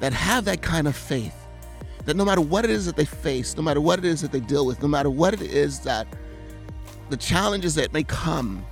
that 0.00 0.12
have 0.12 0.44
that 0.44 0.62
kind 0.62 0.86
of 0.86 0.96
faith, 0.96 1.34
that 2.04 2.16
no 2.16 2.24
matter 2.24 2.40
what 2.40 2.64
it 2.64 2.70
is 2.70 2.86
that 2.86 2.96
they 2.96 3.04
face, 3.04 3.56
no 3.56 3.62
matter 3.62 3.80
what 3.80 3.98
it 3.98 4.04
is 4.04 4.20
that 4.20 4.32
they 4.32 4.40
deal 4.40 4.66
with, 4.66 4.80
no 4.82 4.88
matter 4.88 5.10
what 5.10 5.34
it 5.34 5.42
is 5.42 5.80
that 5.80 6.06
the 7.10 7.16
challenges 7.16 7.74
that 7.74 7.92
may 7.92 8.02
come, 8.02 8.64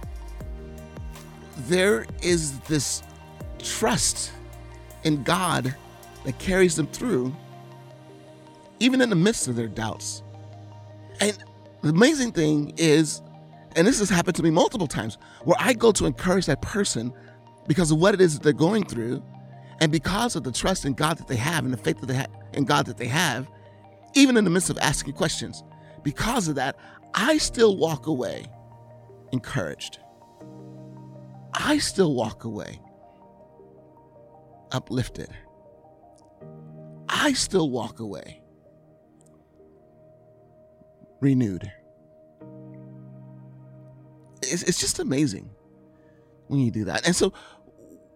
there 1.68 2.06
is 2.22 2.58
this 2.60 3.02
trust 3.58 4.32
in 5.04 5.22
God 5.22 5.74
that 6.24 6.38
carries 6.38 6.76
them 6.76 6.86
through, 6.88 7.34
even 8.78 9.00
in 9.00 9.10
the 9.10 9.16
midst 9.16 9.48
of 9.48 9.56
their 9.56 9.68
doubts. 9.68 10.22
And 11.20 11.36
the 11.82 11.90
amazing 11.90 12.32
thing 12.32 12.74
is, 12.76 13.22
and 13.76 13.86
this 13.86 13.98
has 14.00 14.10
happened 14.10 14.36
to 14.36 14.42
me 14.42 14.50
multiple 14.50 14.86
times, 14.86 15.18
where 15.44 15.56
I 15.60 15.74
go 15.74 15.92
to 15.92 16.06
encourage 16.06 16.46
that 16.46 16.60
person 16.62 17.12
because 17.68 17.90
of 17.90 17.98
what 17.98 18.14
it 18.14 18.20
is 18.20 18.34
that 18.34 18.42
they're 18.42 18.52
going 18.52 18.84
through, 18.84 19.22
and 19.80 19.92
because 19.92 20.34
of 20.36 20.44
the 20.44 20.52
trust 20.52 20.84
in 20.84 20.94
God 20.94 21.18
that 21.18 21.28
they 21.28 21.36
have 21.36 21.64
and 21.64 21.72
the 21.72 21.78
faith 21.78 22.00
that 22.00 22.06
they 22.06 22.14
have 22.14 22.30
in 22.52 22.64
God 22.64 22.86
that 22.86 22.96
they 22.96 23.06
have, 23.06 23.48
even 24.14 24.36
in 24.36 24.44
the 24.44 24.50
midst 24.50 24.70
of 24.70 24.78
asking 24.78 25.14
questions. 25.14 25.62
Because 26.02 26.48
of 26.48 26.56
that, 26.56 26.76
I 27.14 27.38
still 27.38 27.76
walk 27.76 28.06
away 28.06 28.46
encouraged. 29.32 29.98
I 31.54 31.78
still 31.78 32.14
walk 32.14 32.44
away 32.44 32.80
uplifted. 34.72 35.28
I 37.08 37.32
still 37.32 37.70
walk 37.70 38.00
away 38.00 38.39
renewed. 41.20 41.70
It's, 44.42 44.62
it's 44.62 44.80
just 44.80 44.98
amazing 44.98 45.50
when 46.48 46.60
you 46.60 46.70
do 46.70 46.84
that. 46.84 47.06
And 47.06 47.14
so, 47.14 47.32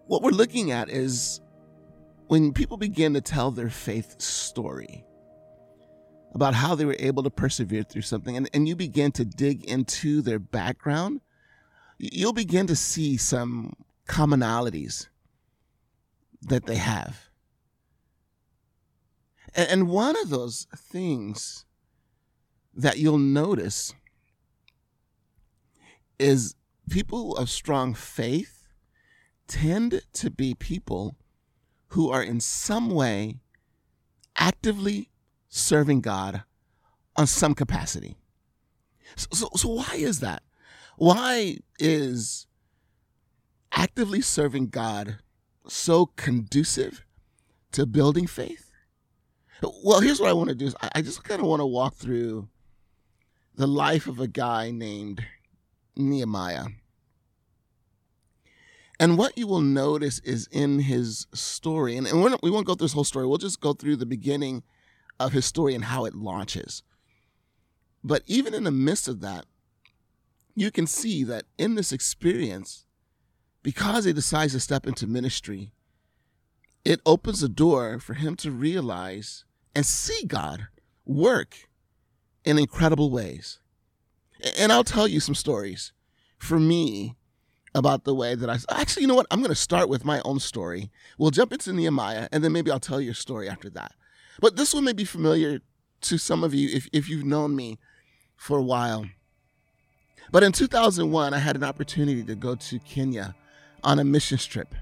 what 0.07 0.21
we're 0.21 0.31
looking 0.31 0.71
at 0.71 0.89
is 0.89 1.41
when 2.27 2.53
people 2.53 2.77
begin 2.77 3.13
to 3.13 3.21
tell 3.21 3.51
their 3.51 3.69
faith 3.69 4.19
story 4.21 5.05
about 6.33 6.53
how 6.53 6.75
they 6.75 6.85
were 6.85 6.97
able 6.99 7.23
to 7.23 7.29
persevere 7.29 7.83
through 7.83 8.01
something, 8.01 8.35
and, 8.35 8.49
and 8.53 8.67
you 8.67 8.75
begin 8.75 9.11
to 9.13 9.23
dig 9.23 9.63
into 9.63 10.21
their 10.21 10.39
background, 10.39 11.21
you'll 11.97 12.33
begin 12.33 12.67
to 12.67 12.75
see 12.75 13.15
some 13.17 13.73
commonalities 14.07 15.07
that 16.41 16.65
they 16.65 16.75
have. 16.75 17.29
And, 19.55 19.69
and 19.69 19.87
one 19.87 20.15
of 20.21 20.29
those 20.29 20.67
things 20.75 21.64
that 22.75 22.97
you'll 22.97 23.17
notice 23.17 23.93
is 26.19 26.55
people 26.89 27.35
of 27.35 27.49
strong 27.49 27.93
faith 27.93 28.67
tend 29.47 30.01
to 30.13 30.29
be 30.29 30.53
people 30.53 31.15
who 31.89 32.09
are 32.09 32.23
in 32.23 32.39
some 32.39 32.89
way 32.89 33.39
actively 34.37 35.09
serving 35.49 36.01
God 36.01 36.43
on 37.15 37.27
some 37.27 37.53
capacity. 37.53 38.17
So, 39.15 39.27
so, 39.31 39.49
so, 39.55 39.69
why 39.69 39.93
is 39.95 40.19
that? 40.19 40.43
Why 40.97 41.59
is 41.79 42.47
actively 43.71 44.21
serving 44.21 44.67
God 44.67 45.19
so 45.67 46.07
conducive 46.17 47.05
to 47.71 47.85
building 47.85 48.27
faith? 48.27 48.71
Well, 49.83 50.01
here's 50.01 50.19
what 50.19 50.29
I 50.29 50.33
want 50.33 50.49
to 50.49 50.55
do 50.55 50.65
is 50.65 50.75
I 50.93 51.01
just 51.01 51.23
kind 51.23 51.41
of 51.41 51.47
want 51.47 51.61
to 51.61 51.65
walk 51.65 51.95
through 51.95 52.49
the 53.55 53.67
life 53.67 54.07
of 54.07 54.19
a 54.19 54.27
guy 54.27 54.71
named 54.71 55.25
Nehemiah. 55.95 56.65
And 58.99 59.17
what 59.17 59.37
you 59.37 59.47
will 59.47 59.61
notice 59.61 60.19
is 60.19 60.47
in 60.51 60.79
his 60.79 61.27
story, 61.33 61.97
and, 61.97 62.07
and 62.07 62.19
not, 62.21 62.43
we 62.43 62.49
won't 62.49 62.65
go 62.65 62.75
through 62.75 62.85
this 62.85 62.93
whole 62.93 63.03
story, 63.03 63.25
we'll 63.25 63.37
just 63.37 63.61
go 63.61 63.73
through 63.73 63.97
the 63.97 64.05
beginning 64.05 64.63
of 65.19 65.33
his 65.33 65.45
story 65.45 65.75
and 65.75 65.85
how 65.85 66.05
it 66.05 66.15
launches. 66.15 66.83
But 68.03 68.23
even 68.25 68.53
in 68.53 68.63
the 68.63 68.71
midst 68.71 69.07
of 69.07 69.21
that, 69.21 69.45
you 70.55 70.71
can 70.71 70.87
see 70.87 71.23
that 71.25 71.45
in 71.57 71.75
this 71.75 71.91
experience, 71.91 72.85
because 73.63 74.05
he 74.05 74.13
decides 74.13 74.53
to 74.53 74.59
step 74.59 74.87
into 74.87 75.07
ministry, 75.07 75.71
it 76.85 77.01
opens 77.05 77.41
a 77.41 77.49
door 77.49 77.99
for 77.99 78.13
him 78.13 78.35
to 78.37 78.51
realize 78.51 79.43
and 79.73 79.85
see 79.85 80.25
God 80.25 80.67
work 81.05 81.67
in 82.45 82.57
incredible 82.57 83.09
ways. 83.09 83.59
And 84.57 84.71
I'll 84.71 84.83
tell 84.83 85.07
you 85.07 85.19
some 85.19 85.35
stories 85.35 85.91
for 86.37 86.59
me 86.59 87.15
about 87.73 88.05
the 88.05 88.15
way 88.15 88.35
that 88.35 88.49
I 88.49 88.57
actually, 88.69 89.01
you 89.01 89.07
know 89.07 89.15
what? 89.15 89.27
I'm 89.31 89.39
going 89.39 89.49
to 89.49 89.55
start 89.55 89.89
with 89.89 90.05
my 90.05 90.21
own 90.23 90.39
story. 90.39 90.91
We'll 91.17 91.31
jump 91.31 91.51
into 91.51 91.73
Nehemiah, 91.73 92.29
and 92.31 92.43
then 92.43 92.53
maybe 92.53 92.71
I'll 92.71 92.79
tell 92.79 93.01
your 93.01 93.13
story 93.13 93.49
after 93.49 93.69
that. 93.71 93.93
But 94.39 94.55
this 94.55 94.73
one 94.73 94.85
may 94.85 94.93
be 94.93 95.03
familiar 95.03 95.59
to 96.01 96.17
some 96.17 96.43
of 96.43 96.53
you 96.53 96.69
if, 96.69 96.87
if 96.93 97.09
you've 97.09 97.25
known 97.25 97.55
me 97.55 97.79
for 98.37 98.57
a 98.57 98.63
while. 98.63 99.05
But 100.31 100.43
in 100.43 100.51
2001, 100.51 101.33
I 101.33 101.37
had 101.37 101.55
an 101.55 101.63
opportunity 101.63 102.23
to 102.23 102.35
go 102.35 102.55
to 102.55 102.79
Kenya 102.79 103.35
on 103.83 103.99
a 103.99 104.03
mission 104.03 104.37
trip. 104.37 104.73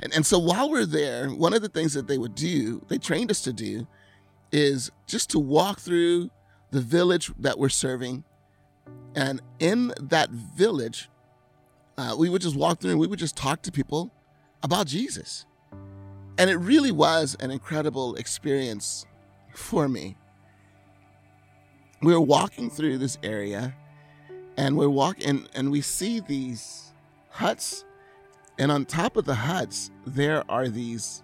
And, 0.00 0.12
and 0.14 0.26
so 0.26 0.38
while 0.38 0.70
we're 0.70 0.86
there, 0.86 1.28
one 1.28 1.54
of 1.54 1.62
the 1.62 1.68
things 1.68 1.94
that 1.94 2.06
they 2.06 2.18
would 2.18 2.34
do, 2.34 2.84
they 2.88 2.98
trained 2.98 3.30
us 3.30 3.42
to 3.42 3.52
do, 3.52 3.86
is 4.52 4.90
just 5.06 5.30
to 5.30 5.38
walk 5.38 5.80
through 5.80 6.30
the 6.70 6.80
village 6.80 7.32
that 7.38 7.58
we're 7.58 7.68
serving. 7.68 8.24
And 9.14 9.40
in 9.58 9.92
that 10.00 10.30
village, 10.30 11.08
uh, 11.96 12.14
we 12.18 12.28
would 12.28 12.42
just 12.42 12.56
walk 12.56 12.80
through 12.80 12.92
and 12.92 13.00
we 13.00 13.06
would 13.06 13.18
just 13.18 13.36
talk 13.36 13.62
to 13.62 13.72
people 13.72 14.12
about 14.62 14.86
Jesus. 14.86 15.46
And 16.38 16.48
it 16.48 16.56
really 16.56 16.92
was 16.92 17.36
an 17.40 17.50
incredible 17.50 18.14
experience 18.14 19.06
for 19.54 19.88
me. 19.88 20.16
We 22.00 22.12
were 22.12 22.20
walking 22.20 22.70
through 22.70 22.98
this 22.98 23.18
area, 23.24 23.74
and 24.58 24.76
we're 24.76 24.88
walking 24.88 25.46
and 25.54 25.70
we 25.70 25.80
see 25.80 26.20
these 26.20 26.92
huts 27.30 27.84
and 28.58 28.72
on 28.72 28.84
top 28.84 29.16
of 29.16 29.24
the 29.24 29.34
huts 29.34 29.90
there 30.04 30.42
are 30.50 30.68
these 30.68 31.22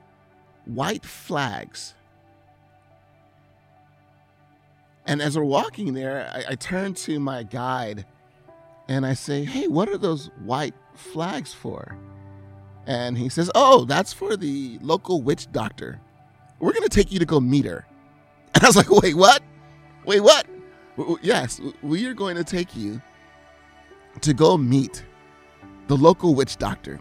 white 0.66 1.04
flags 1.04 1.94
and 5.06 5.20
as 5.20 5.36
we're 5.36 5.44
walking 5.44 5.94
there 5.94 6.30
I, 6.32 6.52
I 6.52 6.54
turn 6.54 6.94
to 6.94 7.18
my 7.20 7.42
guide 7.42 8.06
and 8.88 9.04
i 9.06 9.14
say 9.14 9.44
hey 9.44 9.68
what 9.68 9.88
are 9.88 9.98
those 9.98 10.30
white 10.42 10.74
flags 10.94 11.52
for? 11.52 11.96
And 12.86 13.16
he 13.16 13.28
says 13.28 13.50
oh 13.54 13.84
that's 13.84 14.12
for 14.12 14.36
the 14.36 14.78
local 14.82 15.22
witch 15.22 15.50
doctor. 15.50 16.00
We're 16.60 16.72
going 16.72 16.84
to 16.84 16.88
take 16.88 17.10
you 17.10 17.18
to 17.18 17.26
go 17.26 17.40
meet 17.40 17.64
her. 17.64 17.86
And 18.54 18.62
i 18.62 18.66
was 18.68 18.76
like 18.76 18.90
wait 18.90 19.16
what? 19.16 19.42
Wait 20.04 20.20
what? 20.20 20.46
Yes 21.22 21.60
we 21.82 22.06
are 22.06 22.14
going 22.14 22.36
to 22.36 22.44
take 22.44 22.76
you 22.76 23.00
to 24.20 24.32
go 24.32 24.56
meet 24.56 25.04
the 25.88 25.96
local 25.96 26.34
witch 26.34 26.56
doctor 26.56 27.00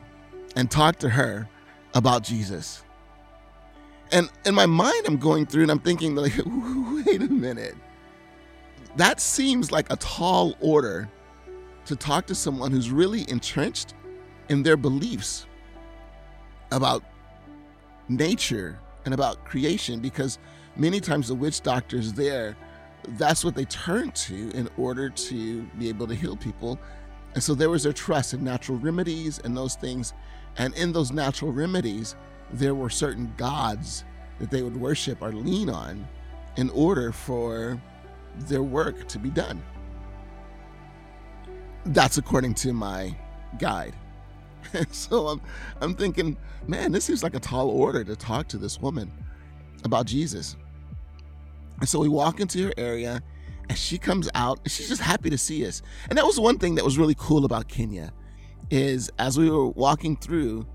and 0.55 0.69
talk 0.69 0.98
to 1.00 1.10
her 1.10 1.48
about 1.93 2.24
Jesus. 2.24 2.83
And 4.12 4.29
in 4.45 4.53
my 4.53 4.65
mind, 4.65 5.05
I'm 5.05 5.17
going 5.17 5.45
through 5.45 5.63
and 5.63 5.72
I'm 5.72 5.79
thinking, 5.79 6.15
like, 6.15 6.33
wait 6.45 7.22
a 7.22 7.27
minute. 7.27 7.75
That 8.96 9.20
seems 9.20 9.72
like 9.72 9.92
a 9.92 9.96
tall 9.98 10.56
order 10.60 11.10
to 11.86 11.96
talk 11.96 12.26
to 12.28 12.36
someone 12.36 12.72
who's 12.72 12.92
really 12.92 13.30
entrenched 13.30 13.94
in 14.50 14.64
their 14.64 14.78
beliefs 14.78 15.46
about 16.72 17.04
nature 18.08 18.80
and 19.06 19.14
about 19.14 19.44
creation 19.46 20.00
because 20.00 20.38
many 20.76 21.00
times 21.00 21.28
the 21.28 21.36
witch 21.36 21.62
doctors 21.62 22.14
there 22.14 22.56
that's 23.18 23.44
what 23.44 23.54
they 23.54 23.66
turn 23.66 24.12
to 24.12 24.50
in 24.52 24.70
order 24.78 25.10
to 25.10 25.64
be 25.78 25.90
able 25.90 26.08
to 26.08 26.16
heal 26.16 26.38
people 26.38 26.80
and 27.34 27.44
so 27.44 27.56
there 27.56 27.70
was 27.70 27.84
their 27.84 27.94
trust 27.94 28.34
in 28.34 28.44
natural 28.44 28.78
remedies 28.78 29.40
and 29.40 29.58
those 29.58 29.76
things. 29.76 30.14
And 30.58 30.74
in 30.76 30.94
those 30.94 31.12
natural 31.12 31.52
remedies, 31.52 32.16
there 32.52 32.76
were 32.76 32.90
certain 32.90 33.34
gods 33.38 34.04
that 34.40 34.52
they 34.52 34.62
would 34.62 34.78
worship 34.78 35.22
or 35.22 35.32
lean 35.32 35.70
on 35.70 36.08
in 36.58 36.70
order 36.72 37.12
for 37.12 37.82
their 38.42 38.63
work 38.63 39.08
to 39.08 39.20
be 39.20 39.30
done. 39.30 39.62
That's 41.86 42.18
according 42.18 42.56
to 42.56 42.74
my 42.74 43.16
guide. 43.60 43.96
So 44.92 45.28
I'm, 45.28 45.42
I'm 45.82 45.94
thinking, 45.94 46.36
man, 46.68 46.92
this 46.92 47.04
seems 47.04 47.22
like 47.22 47.36
a 47.36 47.40
tall 47.40 47.70
order 47.70 48.04
to 48.06 48.16
talk 48.16 48.48
to 48.48 48.58
this 48.58 48.80
woman 48.80 49.12
about 49.84 50.08
Jesus. 50.08 50.56
And 51.80 51.88
so 51.88 52.00
we 52.00 52.08
walk 52.08 52.40
into 52.40 52.66
her 52.68 52.74
area 52.78 53.22
and 53.70 53.78
she 53.78 53.98
comes 53.98 54.30
out 54.36 54.60
she's 54.68 54.90
just 54.90 55.02
happy 55.02 55.30
to 55.30 55.38
see 55.38 55.66
us 55.66 55.82
and 56.10 56.18
that 56.18 56.25
was 56.25 56.40
one 56.40 56.58
thing 56.58 56.75
that 56.75 56.84
was 56.84 56.98
really 56.98 57.16
cool 57.18 57.46
about 57.46 57.68
kenya 57.68 58.12
is 58.70 59.10
as 59.20 59.38
we 59.38 59.50
were 59.50 59.70
walking 59.70 60.16
through 60.16 60.66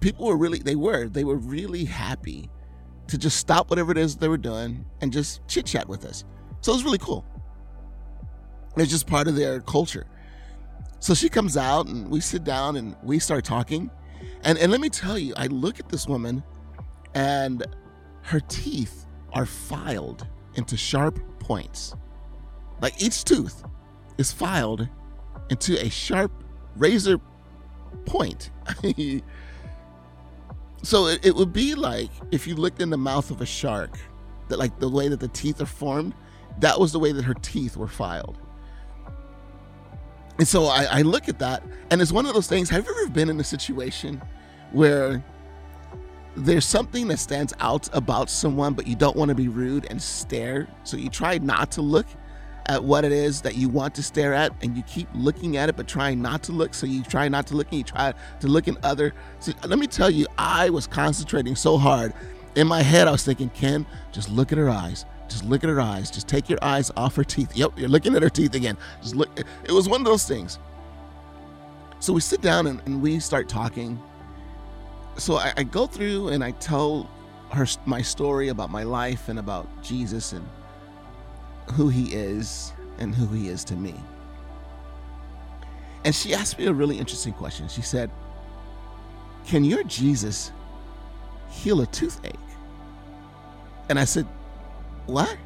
people 0.00 0.26
were 0.26 0.36
really 0.36 0.58
they 0.58 0.76
were 0.76 1.08
they 1.08 1.24
were 1.24 1.36
really 1.36 1.84
happy 1.84 2.50
to 3.06 3.18
just 3.18 3.36
stop 3.36 3.70
whatever 3.70 3.90
it 3.90 3.98
is 3.98 4.16
they 4.16 4.28
were 4.28 4.38
doing 4.38 4.84
and 5.00 5.12
just 5.12 5.46
chit 5.48 5.66
chat 5.66 5.88
with 5.88 6.04
us 6.04 6.24
so 6.60 6.72
it 6.72 6.76
was 6.76 6.84
really 6.84 6.98
cool 6.98 7.24
it's 8.76 8.90
just 8.90 9.06
part 9.06 9.26
of 9.28 9.34
their 9.34 9.60
culture 9.60 10.06
so 11.00 11.14
she 11.14 11.28
comes 11.28 11.56
out 11.56 11.86
and 11.86 12.08
we 12.08 12.20
sit 12.20 12.44
down 12.44 12.76
and 12.76 12.96
we 13.02 13.18
start 13.18 13.44
talking 13.44 13.90
and 14.44 14.58
and 14.58 14.70
let 14.70 14.80
me 14.80 14.88
tell 14.88 15.18
you 15.18 15.32
i 15.36 15.46
look 15.46 15.80
at 15.80 15.88
this 15.88 16.06
woman 16.06 16.42
and 17.14 17.66
her 18.22 18.40
teeth 18.40 19.06
are 19.32 19.46
filed 19.46 20.26
into 20.54 20.76
sharp 20.76 21.18
points. 21.38 21.94
Like 22.80 23.00
each 23.02 23.24
tooth 23.24 23.64
is 24.18 24.32
filed 24.32 24.86
into 25.50 25.82
a 25.82 25.88
sharp 25.88 26.32
razor 26.76 27.18
point. 28.04 28.50
so 30.82 31.06
it, 31.06 31.24
it 31.24 31.34
would 31.34 31.52
be 31.52 31.74
like 31.74 32.10
if 32.30 32.46
you 32.46 32.54
looked 32.54 32.82
in 32.82 32.90
the 32.90 32.98
mouth 32.98 33.30
of 33.30 33.40
a 33.40 33.46
shark, 33.46 33.98
that 34.48 34.58
like 34.58 34.78
the 34.78 34.88
way 34.88 35.08
that 35.08 35.20
the 35.20 35.28
teeth 35.28 35.60
are 35.60 35.66
formed, 35.66 36.14
that 36.60 36.78
was 36.78 36.92
the 36.92 36.98
way 36.98 37.12
that 37.12 37.24
her 37.24 37.34
teeth 37.34 37.76
were 37.76 37.88
filed. 37.88 38.38
And 40.38 40.46
so 40.46 40.66
I, 40.66 40.84
I 40.84 41.02
look 41.02 41.28
at 41.28 41.38
that, 41.40 41.62
and 41.90 42.00
it's 42.00 42.12
one 42.12 42.26
of 42.26 42.34
those 42.34 42.46
things. 42.46 42.70
Have 42.70 42.84
you 42.86 42.96
ever 43.02 43.10
been 43.10 43.28
in 43.28 43.40
a 43.40 43.44
situation 43.44 44.22
where 44.72 45.24
there's 46.36 46.64
something 46.64 47.08
that 47.08 47.18
stands 47.18 47.52
out 47.58 47.88
about 47.92 48.30
someone, 48.30 48.74
but 48.74 48.86
you 48.86 48.94
don't 48.94 49.16
want 49.16 49.28
to 49.30 49.34
be 49.34 49.48
rude 49.48 49.86
and 49.90 50.00
stare. 50.00 50.68
So 50.84 50.96
you 50.96 51.08
try 51.08 51.38
not 51.38 51.72
to 51.72 51.82
look 51.82 52.06
at 52.66 52.84
what 52.84 53.04
it 53.04 53.12
is 53.12 53.40
that 53.40 53.56
you 53.56 53.68
want 53.68 53.94
to 53.94 54.02
stare 54.02 54.34
at 54.34 54.52
and 54.62 54.76
you 54.76 54.82
keep 54.82 55.08
looking 55.14 55.56
at 55.56 55.70
it 55.70 55.76
but 55.76 55.88
trying 55.88 56.20
not 56.20 56.42
to 56.42 56.52
look 56.52 56.74
so 56.74 56.86
you 56.86 57.02
try 57.02 57.26
not 57.26 57.46
to 57.46 57.56
look 57.56 57.66
and 57.68 57.78
you 57.78 57.84
try 57.84 58.12
to 58.40 58.46
look 58.46 58.68
in 58.68 58.76
other 58.82 59.14
so 59.40 59.52
let 59.66 59.78
me 59.78 59.86
tell 59.86 60.10
you 60.10 60.26
i 60.36 60.68
was 60.68 60.86
concentrating 60.86 61.56
so 61.56 61.78
hard 61.78 62.12
in 62.56 62.66
my 62.66 62.82
head 62.82 63.08
i 63.08 63.10
was 63.10 63.24
thinking 63.24 63.48
ken 63.50 63.86
just 64.12 64.28
look 64.28 64.52
at 64.52 64.58
her 64.58 64.68
eyes 64.68 65.06
just 65.28 65.44
look 65.44 65.62
at 65.64 65.70
her 65.70 65.80
eyes 65.80 66.10
just 66.10 66.28
take 66.28 66.48
your 66.48 66.58
eyes 66.62 66.90
off 66.96 67.14
her 67.14 67.24
teeth 67.24 67.54
yep 67.56 67.70
you're 67.76 67.88
looking 67.88 68.14
at 68.14 68.22
her 68.22 68.30
teeth 68.30 68.54
again 68.54 68.76
just 69.02 69.14
look 69.14 69.28
it 69.64 69.72
was 69.72 69.88
one 69.88 70.00
of 70.00 70.06
those 70.06 70.24
things 70.24 70.58
so 72.00 72.12
we 72.12 72.20
sit 72.20 72.40
down 72.40 72.66
and, 72.66 72.80
and 72.86 73.02
we 73.02 73.18
start 73.18 73.48
talking 73.48 74.00
so 75.18 75.36
I, 75.36 75.52
I, 75.56 75.62
go 75.64 75.86
through 75.86 76.28
and 76.28 76.44
I 76.44 76.52
tell 76.52 77.10
her 77.50 77.66
my 77.86 78.00
story 78.02 78.48
about 78.48 78.70
my 78.70 78.84
life 78.84 79.28
and 79.28 79.38
about 79.38 79.66
Jesus 79.82 80.32
and 80.32 80.46
who 81.72 81.88
he 81.88 82.14
is 82.14 82.72
and 82.98 83.14
who 83.14 83.26
he 83.26 83.48
is 83.48 83.64
to 83.64 83.74
me. 83.74 83.94
And 86.04 86.14
she 86.14 86.34
asked 86.34 86.58
me 86.58 86.66
a 86.66 86.72
really 86.72 86.98
interesting 86.98 87.32
question. 87.32 87.68
She 87.68 87.82
said, 87.82 88.10
Can 89.46 89.64
your 89.64 89.82
Jesus 89.84 90.52
heal 91.50 91.80
a 91.80 91.86
toothache? 91.86 92.34
And 93.88 93.98
I 93.98 94.04
said, 94.04 94.26
What? 95.08 95.38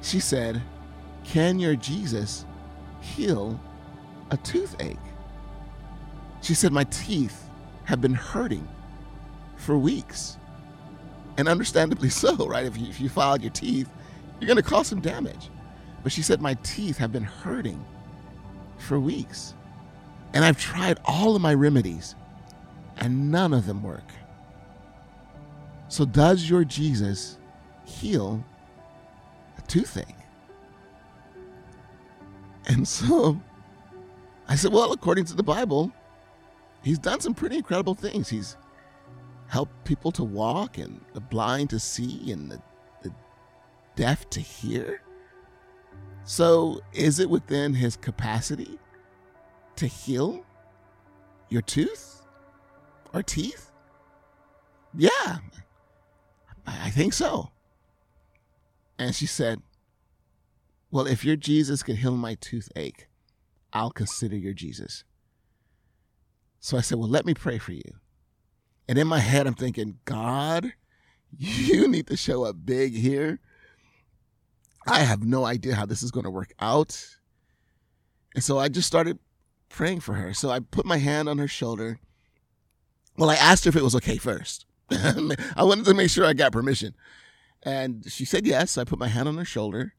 She 0.00 0.20
said, 0.20 0.62
Can 1.24 1.58
your 1.58 1.74
Jesus 1.74 2.46
heal 3.00 3.60
a 4.30 4.36
toothache? 4.36 4.96
She 6.40 6.54
said, 6.54 6.72
My 6.72 6.84
teeth 6.84 7.48
have 7.84 8.00
been 8.00 8.14
hurting 8.14 8.66
for 9.56 9.76
weeks. 9.76 10.36
And 11.36 11.48
understandably 11.48 12.10
so, 12.10 12.36
right? 12.46 12.64
If 12.64 12.78
you, 12.78 12.86
if 12.86 13.00
you 13.00 13.08
filed 13.08 13.42
your 13.42 13.50
teeth, 13.50 13.88
you're 14.38 14.46
going 14.46 14.56
to 14.56 14.62
cause 14.62 14.86
some 14.86 15.00
damage. 15.00 15.50
But 16.04 16.12
she 16.12 16.22
said, 16.22 16.40
My 16.40 16.54
teeth 16.62 16.98
have 16.98 17.10
been 17.10 17.24
hurting 17.24 17.84
for 18.78 19.00
weeks. 19.00 19.54
And 20.32 20.44
I've 20.44 20.60
tried 20.60 21.00
all 21.04 21.34
of 21.34 21.42
my 21.42 21.54
remedies, 21.54 22.14
and 22.98 23.32
none 23.32 23.52
of 23.52 23.66
them 23.66 23.82
work. 23.82 24.08
So, 25.88 26.04
does 26.04 26.48
your 26.48 26.64
Jesus 26.64 27.36
heal 27.92 28.44
a 29.58 29.62
toothache? 29.62 30.06
And 32.66 32.86
so 32.86 33.40
I 34.48 34.56
said, 34.56 34.72
Well, 34.72 34.92
according 34.92 35.26
to 35.26 35.34
the 35.34 35.42
Bible, 35.42 35.92
he's 36.82 36.98
done 36.98 37.20
some 37.20 37.34
pretty 37.34 37.56
incredible 37.56 37.94
things. 37.94 38.28
He's 38.28 38.56
helped 39.48 39.84
people 39.84 40.10
to 40.12 40.24
walk 40.24 40.78
and 40.78 41.00
the 41.12 41.20
blind 41.20 41.70
to 41.70 41.78
see 41.78 42.32
and 42.32 42.50
the, 42.50 42.62
the 43.02 43.12
deaf 43.96 44.28
to 44.30 44.40
hear. 44.40 45.02
So, 46.24 46.80
is 46.92 47.18
it 47.18 47.28
within 47.28 47.74
his 47.74 47.96
capacity 47.96 48.78
to 49.76 49.86
heal 49.86 50.44
your 51.48 51.62
tooth 51.62 52.22
or 53.12 53.22
teeth? 53.22 53.70
Yeah, 54.94 55.38
I 56.66 56.90
think 56.90 57.12
so. 57.12 57.51
And 59.02 59.16
she 59.16 59.26
said, 59.26 59.60
Well, 60.92 61.08
if 61.08 61.24
your 61.24 61.34
Jesus 61.34 61.82
can 61.82 61.96
heal 61.96 62.16
my 62.16 62.36
toothache, 62.36 63.08
I'll 63.72 63.90
consider 63.90 64.36
your 64.36 64.52
Jesus. 64.52 65.02
So 66.60 66.76
I 66.76 66.82
said, 66.82 66.98
Well, 66.98 67.08
let 67.08 67.26
me 67.26 67.34
pray 67.34 67.58
for 67.58 67.72
you. 67.72 67.82
And 68.88 68.96
in 68.96 69.08
my 69.08 69.18
head, 69.18 69.48
I'm 69.48 69.54
thinking, 69.54 69.98
God, 70.04 70.74
you 71.36 71.88
need 71.90 72.06
to 72.06 72.16
show 72.16 72.44
up 72.44 72.64
big 72.64 72.94
here. 72.94 73.40
I 74.86 75.00
have 75.00 75.24
no 75.24 75.44
idea 75.44 75.74
how 75.74 75.84
this 75.84 76.04
is 76.04 76.12
going 76.12 76.24
to 76.24 76.30
work 76.30 76.52
out. 76.60 77.16
And 78.36 78.44
so 78.44 78.60
I 78.60 78.68
just 78.68 78.86
started 78.86 79.18
praying 79.68 80.00
for 80.00 80.14
her. 80.14 80.32
So 80.32 80.48
I 80.48 80.60
put 80.60 80.86
my 80.86 80.98
hand 80.98 81.28
on 81.28 81.38
her 81.38 81.48
shoulder. 81.48 81.98
Well, 83.16 83.30
I 83.30 83.34
asked 83.34 83.64
her 83.64 83.68
if 83.68 83.76
it 83.76 83.82
was 83.82 83.96
okay 83.96 84.16
first. 84.16 84.64
I 84.90 85.64
wanted 85.64 85.86
to 85.86 85.94
make 85.94 86.10
sure 86.10 86.24
I 86.24 86.34
got 86.34 86.52
permission. 86.52 86.94
And 87.62 88.04
she 88.10 88.24
said 88.24 88.46
yes. 88.46 88.76
I 88.76 88.84
put 88.84 88.98
my 88.98 89.08
hand 89.08 89.28
on 89.28 89.36
her 89.36 89.44
shoulder 89.44 89.94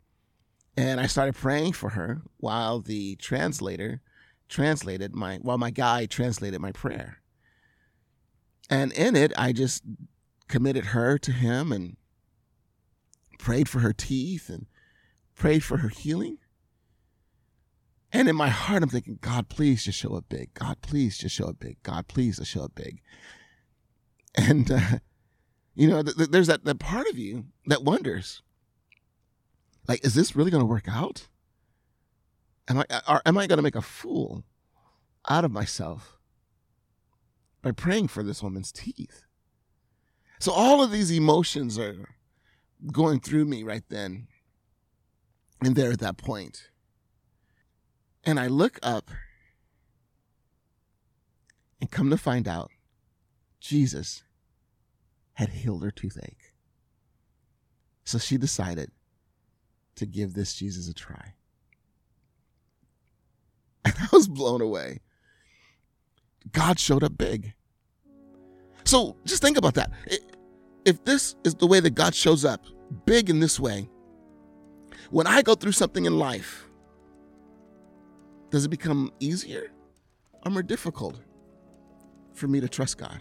and 0.76 1.00
I 1.00 1.08
started 1.08 1.36
praying 1.36 1.74
for 1.74 1.92
her 1.92 2.24
while 2.38 2.80
the 2.80 3.16
translator 3.18 4.02
translated 4.50 5.16
my 5.16 5.38
while 5.38 5.58
my 5.58 5.72
guy 5.72 6.06
translated 6.06 6.60
my 6.60 6.72
prayer. 6.72 7.22
And 8.70 8.92
in 8.94 9.16
it, 9.16 9.34
I 9.38 9.52
just 9.52 9.84
committed 10.48 10.88
her 10.88 11.18
to 11.18 11.32
him 11.32 11.72
and 11.72 11.98
prayed 13.40 13.70
for 13.70 13.80
her 13.80 13.94
teeth 13.94 14.50
and 14.50 14.68
prayed 15.36 15.64
for 15.64 15.78
her 15.78 15.90
healing. 15.90 16.38
And 18.12 18.30
in 18.30 18.36
my 18.36 18.50
heart, 18.50 18.84
I'm 18.84 18.90
thinking, 18.90 19.18
God, 19.22 19.50
please 19.50 19.84
just 19.84 19.98
show 19.98 20.16
up 20.16 20.26
big. 20.30 20.54
God, 20.54 20.78
please 20.82 21.18
just 21.18 21.36
show 21.36 21.48
up 21.48 21.60
big. 21.60 21.82
God, 21.82 22.08
please 22.08 22.38
just 22.38 22.52
show 22.52 22.64
up 22.64 22.76
big. 22.76 23.02
And, 24.36 24.72
uh, 24.72 25.00
you 25.76 25.88
know, 25.88 26.04
th- 26.04 26.16
th- 26.16 26.30
there's 26.30 26.48
that, 26.48 26.66
that 26.66 26.80
part 26.80 27.08
of 27.08 27.18
you 27.18 27.46
that 27.66 27.84
wonders, 27.84 28.42
like, 29.88 30.06
is 30.06 30.14
this 30.14 30.36
really 30.36 30.52
going 30.52 30.62
to 30.62 30.68
work 30.68 30.88
out? 30.88 31.28
Am 32.68 32.80
I, 32.80 32.86
or 33.08 33.22
am 33.26 33.38
I 33.38 33.48
going 33.48 33.58
to 33.58 33.64
make 33.64 33.76
a 33.76 33.82
fool 33.82 34.44
out 35.28 35.44
of 35.44 35.52
myself 35.52 36.18
by 37.62 37.72
praying 37.72 38.08
for 38.08 38.24
this 38.24 38.42
woman's 38.42 38.72
teeth? 38.72 39.26
So 40.40 40.52
all 40.52 40.84
of 40.84 40.92
these 40.92 41.12
emotions 41.12 41.80
are 41.80 42.10
going 42.92 43.20
through 43.20 43.46
me 43.46 43.64
right 43.64 43.84
then 43.90 44.28
and 45.62 45.76
there 45.76 45.92
at 45.92 46.00
that 46.00 46.18
point. 46.18 46.70
And 48.24 48.40
I 48.40 48.48
look 48.48 48.80
up 48.84 49.10
and 51.82 51.92
come 51.92 52.10
to 52.10 52.18
find 52.18 52.48
out 52.48 52.72
Jesus 53.60 54.24
had 55.34 55.50
healed 55.50 55.84
her 55.84 55.92
toothache. 55.92 56.54
So 58.04 58.18
she 58.18 58.38
decided 58.38 58.92
to 59.96 60.06
give 60.06 60.34
this 60.34 60.54
Jesus 60.54 60.90
a 60.90 60.94
try. 60.94 61.34
And 63.86 63.94
I 64.00 64.08
was 64.14 64.30
blown 64.30 64.62
away. 64.62 65.02
God 66.52 66.80
showed 66.80 67.04
up 67.04 67.18
big. 67.18 67.54
So 68.86 69.18
just 69.26 69.42
think 69.42 69.58
about 69.58 69.74
that. 69.74 69.92
If 70.86 71.04
this 71.04 71.36
is 71.44 71.56
the 71.56 71.68
way 71.68 71.82
that 71.82 71.92
God 71.92 72.16
shows 72.16 72.46
up, 72.46 72.66
big 73.06 73.30
in 73.30 73.40
this 73.40 73.60
way, 73.60 73.90
when 75.10 75.28
I 75.28 75.42
go 75.42 75.56
through 75.56 75.74
something 75.74 76.06
in 76.06 76.18
life, 76.18 76.70
does 78.50 78.66
it 78.66 78.70
become 78.70 79.12
easier 79.20 79.72
or 80.46 80.52
more 80.52 80.64
difficult 80.64 81.20
for 82.34 82.48
me 82.48 82.62
to 82.62 82.70
trust 82.70 82.98
God? 82.98 83.20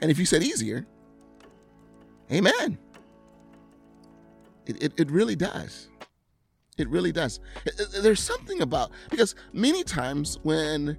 And 0.00 0.10
if 0.10 0.18
you 0.18 0.26
said 0.26 0.42
easier, 0.42 0.86
amen. 2.32 2.78
It, 4.66 4.82
it, 4.82 4.92
it 4.96 5.10
really 5.10 5.36
does. 5.36 5.88
It 6.76 6.88
really 6.88 7.10
does. 7.10 7.40
Uh, 7.66 7.82
uh, 7.82 8.00
there's 8.02 8.20
something 8.20 8.60
about, 8.62 8.90
because 9.10 9.34
many 9.52 9.82
times 9.82 10.38
when 10.42 10.96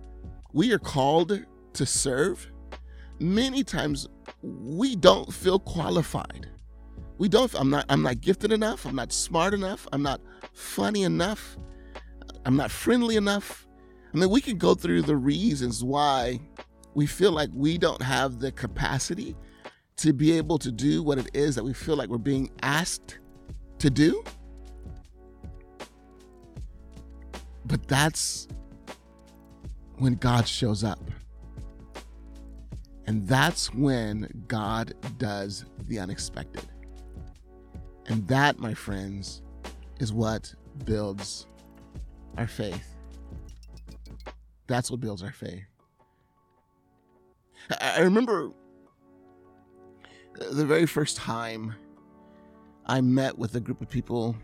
we 0.52 0.74
are 0.74 0.80
called 0.80 1.46
to 1.74 1.86
serve, 1.86 2.52
many 3.20 3.64
times 3.64 4.08
we 4.42 4.96
don't 4.96 5.32
feel 5.34 5.60
qualified. 5.60 6.48
We 7.18 7.30
don't, 7.30 7.54
I'm 7.54 7.70
not, 7.70 7.86
I'm 7.90 8.02
not 8.02 8.22
gifted 8.22 8.52
enough. 8.52 8.86
I'm 8.86 8.96
not 8.96 9.12
smart 9.12 9.54
enough. 9.54 9.88
I'm 9.94 10.02
not 10.02 10.22
funny 10.54 11.04
enough. 11.04 11.58
I'm 12.46 12.56
not 12.56 12.72
friendly 12.72 13.18
enough. 13.18 13.68
I 14.14 14.18
mean, 14.18 14.30
we 14.30 14.42
can 14.42 14.58
go 14.58 14.74
through 14.74 15.04
the 15.04 15.16
reasons 15.16 15.84
why 15.84 16.40
we 17.00 17.06
feel 17.06 17.32
like 17.32 17.50
we 17.54 17.78
don't 17.78 18.02
have 18.02 18.40
the 18.40 18.52
capacity 18.52 19.34
to 19.96 20.12
be 20.12 20.34
able 20.34 20.58
to 20.58 20.70
do 20.70 21.02
what 21.02 21.18
it 21.18 21.30
is 21.34 21.56
that 21.56 21.64
we 21.64 21.72
feel 21.72 21.96
like 21.96 22.10
we're 22.10 22.18
being 22.18 22.52
asked 22.62 23.20
to 23.78 23.90
do. 23.90 24.22
But 27.64 27.88
that's 27.88 28.50
when 30.00 30.16
God 30.16 30.46
shows 30.46 30.84
up. 30.84 31.00
And 33.08 33.26
that's 33.26 33.74
when 33.74 34.44
God 34.50 34.94
does 35.18 35.64
the 35.88 36.00
unexpected. 36.00 36.66
And 38.08 38.28
that, 38.28 38.60
my 38.60 38.74
friends, 38.74 39.42
is 40.02 40.12
what 40.12 40.54
builds 40.84 41.48
our 42.38 42.48
faith. 42.48 42.94
That's 44.68 44.92
what 44.92 45.00
builds 45.00 45.24
our 45.24 45.32
faith. 45.32 45.64
I 47.82 48.00
remember 48.02 48.52
the 50.52 50.66
very 50.66 50.86
first 50.86 51.18
time 51.18 51.76
I 52.86 53.02
met 53.02 53.38
with 53.38 53.56
a 53.56 53.60
group 53.60 53.82
of 53.82 53.90
people. 53.90 54.36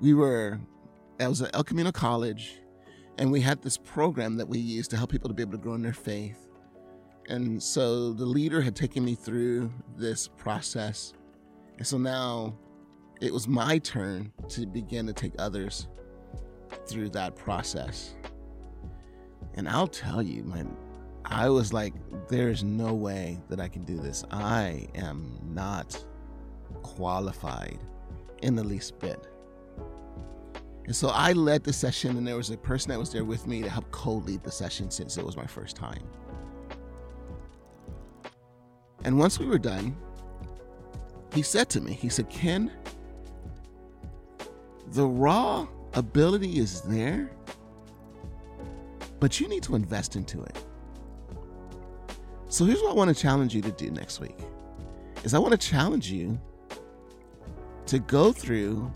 We 0.00 0.14
were, 0.14 0.58
I 1.20 1.28
was 1.28 1.40
at 1.40 1.54
El 1.54 1.64
Camino 1.64 1.92
College, 1.92 2.60
and 3.18 3.30
we 3.30 3.40
had 3.40 3.62
this 3.62 3.78
program 3.78 4.36
that 4.36 4.48
we 4.48 4.58
used 4.58 4.90
to 4.90 4.96
help 4.96 5.10
people 5.10 5.28
to 5.28 5.34
be 5.34 5.42
able 5.42 5.52
to 5.52 5.58
grow 5.58 5.74
in 5.74 5.82
their 5.82 5.92
faith. 5.92 6.48
And 7.28 7.62
so 7.62 8.12
the 8.12 8.26
leader 8.26 8.60
had 8.60 8.76
taken 8.76 9.04
me 9.04 9.14
through 9.14 9.72
this 9.96 10.28
process. 10.28 11.14
And 11.78 11.86
so 11.86 11.96
now 11.96 12.54
it 13.20 13.32
was 13.32 13.48
my 13.48 13.78
turn 13.78 14.32
to 14.50 14.66
begin 14.66 15.06
to 15.06 15.12
take 15.12 15.32
others 15.38 15.88
through 16.86 17.10
that 17.10 17.36
process. 17.36 18.14
And 19.54 19.68
I'll 19.68 19.86
tell 19.86 20.20
you, 20.20 20.42
man, 20.44 20.76
I 21.24 21.48
was 21.48 21.72
like, 21.72 21.94
there 22.28 22.50
is 22.50 22.62
no 22.62 22.92
way 22.92 23.38
that 23.48 23.60
I 23.60 23.68
can 23.68 23.84
do 23.84 23.96
this. 23.96 24.24
I 24.30 24.88
am 24.94 25.38
not 25.42 26.02
qualified 26.82 27.78
in 28.42 28.54
the 28.54 28.64
least 28.64 28.98
bit. 28.98 29.26
And 30.84 30.94
so 30.94 31.08
I 31.08 31.32
led 31.32 31.64
the 31.64 31.72
session, 31.72 32.18
and 32.18 32.26
there 32.26 32.36
was 32.36 32.50
a 32.50 32.58
person 32.58 32.90
that 32.90 32.98
was 32.98 33.10
there 33.10 33.24
with 33.24 33.46
me 33.46 33.62
to 33.62 33.70
help 33.70 33.90
co 33.90 34.14
lead 34.14 34.42
the 34.42 34.50
session 34.50 34.90
since 34.90 35.16
it 35.16 35.24
was 35.24 35.36
my 35.36 35.46
first 35.46 35.76
time. 35.76 36.02
And 39.04 39.18
once 39.18 39.38
we 39.38 39.46
were 39.46 39.58
done, 39.58 39.96
he 41.32 41.42
said 41.42 41.68
to 41.70 41.80
me, 41.80 41.92
he 41.92 42.08
said, 42.08 42.28
Ken, 42.28 42.70
the 44.88 45.06
raw 45.06 45.66
ability 45.94 46.58
is 46.58 46.82
there, 46.82 47.30
but 49.20 49.40
you 49.40 49.48
need 49.48 49.62
to 49.64 49.74
invest 49.74 50.16
into 50.16 50.42
it. 50.42 50.63
So 52.54 52.64
here's 52.64 52.80
what 52.82 52.92
I 52.92 52.94
want 52.94 53.12
to 53.12 53.20
challenge 53.20 53.52
you 53.52 53.62
to 53.62 53.72
do 53.72 53.90
next 53.90 54.20
week. 54.20 54.38
Is 55.24 55.34
I 55.34 55.40
want 55.40 55.60
to 55.60 55.68
challenge 55.68 56.08
you 56.08 56.40
to 57.86 57.98
go 57.98 58.30
through 58.30 58.92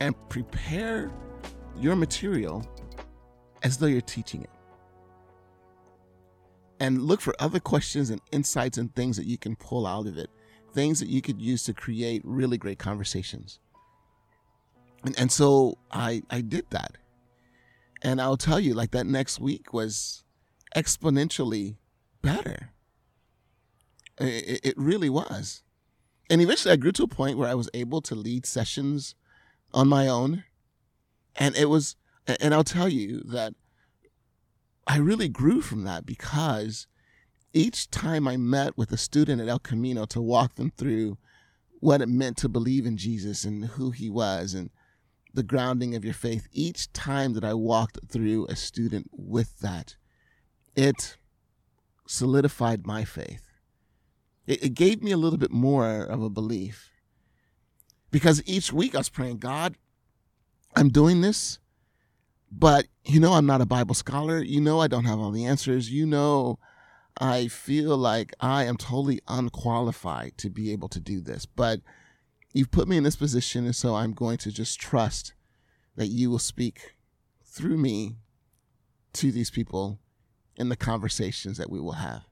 and 0.00 0.16
prepare 0.28 1.12
your 1.78 1.94
material 1.94 2.68
as 3.62 3.76
though 3.76 3.86
you're 3.86 4.00
teaching 4.00 4.42
it. 4.42 4.50
And 6.80 7.02
look 7.02 7.20
for 7.20 7.36
other 7.38 7.60
questions 7.60 8.10
and 8.10 8.20
insights 8.32 8.78
and 8.78 8.92
things 8.96 9.16
that 9.16 9.26
you 9.26 9.38
can 9.38 9.54
pull 9.54 9.86
out 9.86 10.08
of 10.08 10.18
it, 10.18 10.28
things 10.72 10.98
that 10.98 11.08
you 11.08 11.22
could 11.22 11.40
use 11.40 11.62
to 11.66 11.72
create 11.72 12.20
really 12.24 12.58
great 12.58 12.80
conversations. 12.80 13.60
And, 15.04 15.16
and 15.16 15.30
so 15.30 15.78
I, 15.92 16.24
I 16.30 16.40
did 16.40 16.66
that. 16.70 16.98
And 18.02 18.20
I'll 18.20 18.36
tell 18.36 18.58
you, 18.58 18.74
like 18.74 18.90
that 18.90 19.06
next 19.06 19.38
week 19.38 19.72
was 19.72 20.24
exponentially 20.74 21.76
better. 22.26 22.70
It, 24.18 24.60
it 24.64 24.74
really 24.76 25.08
was. 25.08 25.62
And 26.28 26.40
eventually 26.40 26.72
I 26.72 26.76
grew 26.76 26.92
to 26.92 27.04
a 27.04 27.08
point 27.08 27.38
where 27.38 27.48
I 27.48 27.54
was 27.54 27.70
able 27.72 28.00
to 28.02 28.14
lead 28.14 28.46
sessions 28.46 29.14
on 29.72 29.88
my 29.88 30.08
own. 30.08 30.44
And 31.36 31.54
it 31.56 31.66
was, 31.66 31.96
and 32.26 32.52
I'll 32.52 32.64
tell 32.64 32.88
you 32.88 33.22
that 33.26 33.54
I 34.86 34.98
really 34.98 35.28
grew 35.28 35.60
from 35.60 35.84
that 35.84 36.04
because 36.04 36.86
each 37.52 37.90
time 37.90 38.26
I 38.26 38.36
met 38.36 38.76
with 38.76 38.90
a 38.90 38.96
student 38.96 39.40
at 39.40 39.48
El 39.48 39.58
Camino 39.60 40.04
to 40.06 40.20
walk 40.20 40.56
them 40.56 40.72
through 40.76 41.18
what 41.80 42.00
it 42.00 42.08
meant 42.08 42.36
to 42.38 42.48
believe 42.48 42.86
in 42.86 42.96
Jesus 42.96 43.44
and 43.44 43.64
who 43.64 43.90
he 43.90 44.10
was 44.10 44.52
and 44.54 44.70
the 45.32 45.42
grounding 45.42 45.94
of 45.94 46.04
your 46.04 46.14
faith, 46.14 46.48
each 46.50 46.92
time 46.92 47.34
that 47.34 47.44
I 47.44 47.54
walked 47.54 47.98
through 48.08 48.46
a 48.46 48.56
student 48.56 49.10
with 49.12 49.60
that, 49.60 49.96
it 50.74 51.18
solidified 52.06 52.86
my 52.86 53.04
faith. 53.04 53.42
It, 54.46 54.64
it 54.64 54.74
gave 54.74 55.02
me 55.02 55.10
a 55.10 55.16
little 55.16 55.38
bit 55.38 55.50
more 55.50 56.02
of 56.02 56.22
a 56.22 56.30
belief. 56.30 56.90
Because 58.10 58.42
each 58.46 58.72
week 58.72 58.94
I 58.94 58.98
was 58.98 59.08
praying, 59.08 59.38
God, 59.38 59.76
I'm 60.74 60.88
doing 60.88 61.20
this, 61.20 61.58
but 62.50 62.86
you 63.04 63.20
know 63.20 63.32
I'm 63.32 63.46
not 63.46 63.60
a 63.60 63.66
Bible 63.66 63.94
scholar. 63.94 64.42
You 64.42 64.60
know 64.60 64.80
I 64.80 64.88
don't 64.88 65.04
have 65.04 65.18
all 65.18 65.30
the 65.30 65.44
answers. 65.44 65.90
You 65.90 66.06
know 66.06 66.58
I 67.18 67.48
feel 67.48 67.96
like 67.96 68.34
I 68.40 68.64
am 68.64 68.76
totally 68.76 69.20
unqualified 69.26 70.36
to 70.38 70.50
be 70.50 70.72
able 70.72 70.88
to 70.88 71.00
do 71.00 71.20
this. 71.20 71.46
But 71.46 71.80
you've 72.52 72.70
put 72.70 72.88
me 72.88 72.96
in 72.96 73.04
this 73.04 73.16
position, 73.16 73.64
and 73.64 73.74
so 73.74 73.94
I'm 73.94 74.12
going 74.12 74.38
to 74.38 74.52
just 74.52 74.78
trust 74.78 75.32
that 75.96 76.08
you 76.08 76.30
will 76.30 76.38
speak 76.38 76.96
through 77.42 77.78
me 77.78 78.16
to 79.14 79.32
these 79.32 79.50
people 79.50 79.98
in 80.56 80.68
the 80.68 80.76
conversations 80.76 81.58
that 81.58 81.70
we 81.70 81.80
will 81.80 81.92
have. 81.92 82.22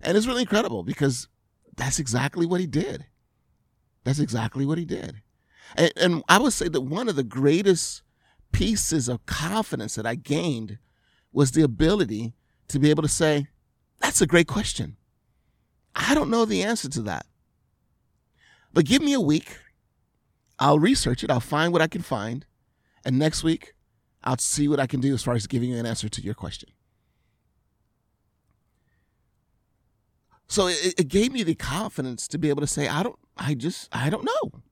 And 0.00 0.16
it's 0.16 0.26
really 0.26 0.42
incredible 0.42 0.82
because 0.82 1.28
that's 1.76 1.98
exactly 1.98 2.46
what 2.46 2.60
he 2.60 2.66
did. 2.66 3.06
That's 4.04 4.18
exactly 4.18 4.66
what 4.66 4.78
he 4.78 4.84
did. 4.84 5.22
And, 5.76 5.92
and, 5.96 6.22
I 6.28 6.38
would 6.38 6.52
say 6.52 6.68
that 6.68 6.80
one 6.82 7.08
of 7.08 7.16
the 7.16 7.24
greatest 7.24 8.02
pieces 8.52 9.08
of 9.08 9.26
confidence 9.26 9.96
that 9.96 10.06
I 10.06 10.14
gained 10.14 10.78
was 11.32 11.52
the 11.52 11.62
ability 11.62 12.34
to 12.68 12.78
be 12.78 12.90
able 12.90 13.02
to 13.02 13.08
say, 13.08 13.48
That's 14.00 14.20
a 14.20 14.26
great 14.26 14.46
question. 14.46 14.96
I 15.94 16.14
don't 16.14 16.30
know 16.30 16.44
the 16.44 16.62
answer 16.62 16.88
to 16.90 17.02
that. 17.02 17.26
But 18.72 18.84
give 18.84 19.02
me 19.02 19.12
a 19.12 19.20
week. 19.20 19.58
I'll 20.58 20.78
research 20.78 21.24
it. 21.24 21.30
I'll 21.30 21.40
find 21.40 21.72
what 21.72 21.82
I 21.82 21.88
can 21.88 22.02
find. 22.02 22.46
And 23.04 23.18
next 23.18 23.42
week, 23.42 23.74
I'll 24.22 24.38
see 24.38 24.68
what 24.68 24.80
I 24.80 24.86
can 24.86 25.00
do 25.00 25.14
as 25.14 25.22
far 25.22 25.34
as 25.34 25.46
giving 25.46 25.70
you 25.70 25.78
an 25.78 25.86
answer 25.86 26.08
to 26.08 26.22
your 26.22 26.34
question. 26.34 26.68
So 30.48 30.68
it, 30.68 30.94
it 30.98 31.08
gave 31.08 31.32
me 31.32 31.42
the 31.42 31.54
confidence 31.54 32.28
to 32.28 32.38
be 32.38 32.48
able 32.48 32.60
to 32.60 32.66
say, 32.66 32.88
I 32.88 33.02
don't, 33.02 33.18
I 33.36 33.54
just, 33.54 33.88
I 33.92 34.10
don't 34.10 34.24
know. 34.24 34.62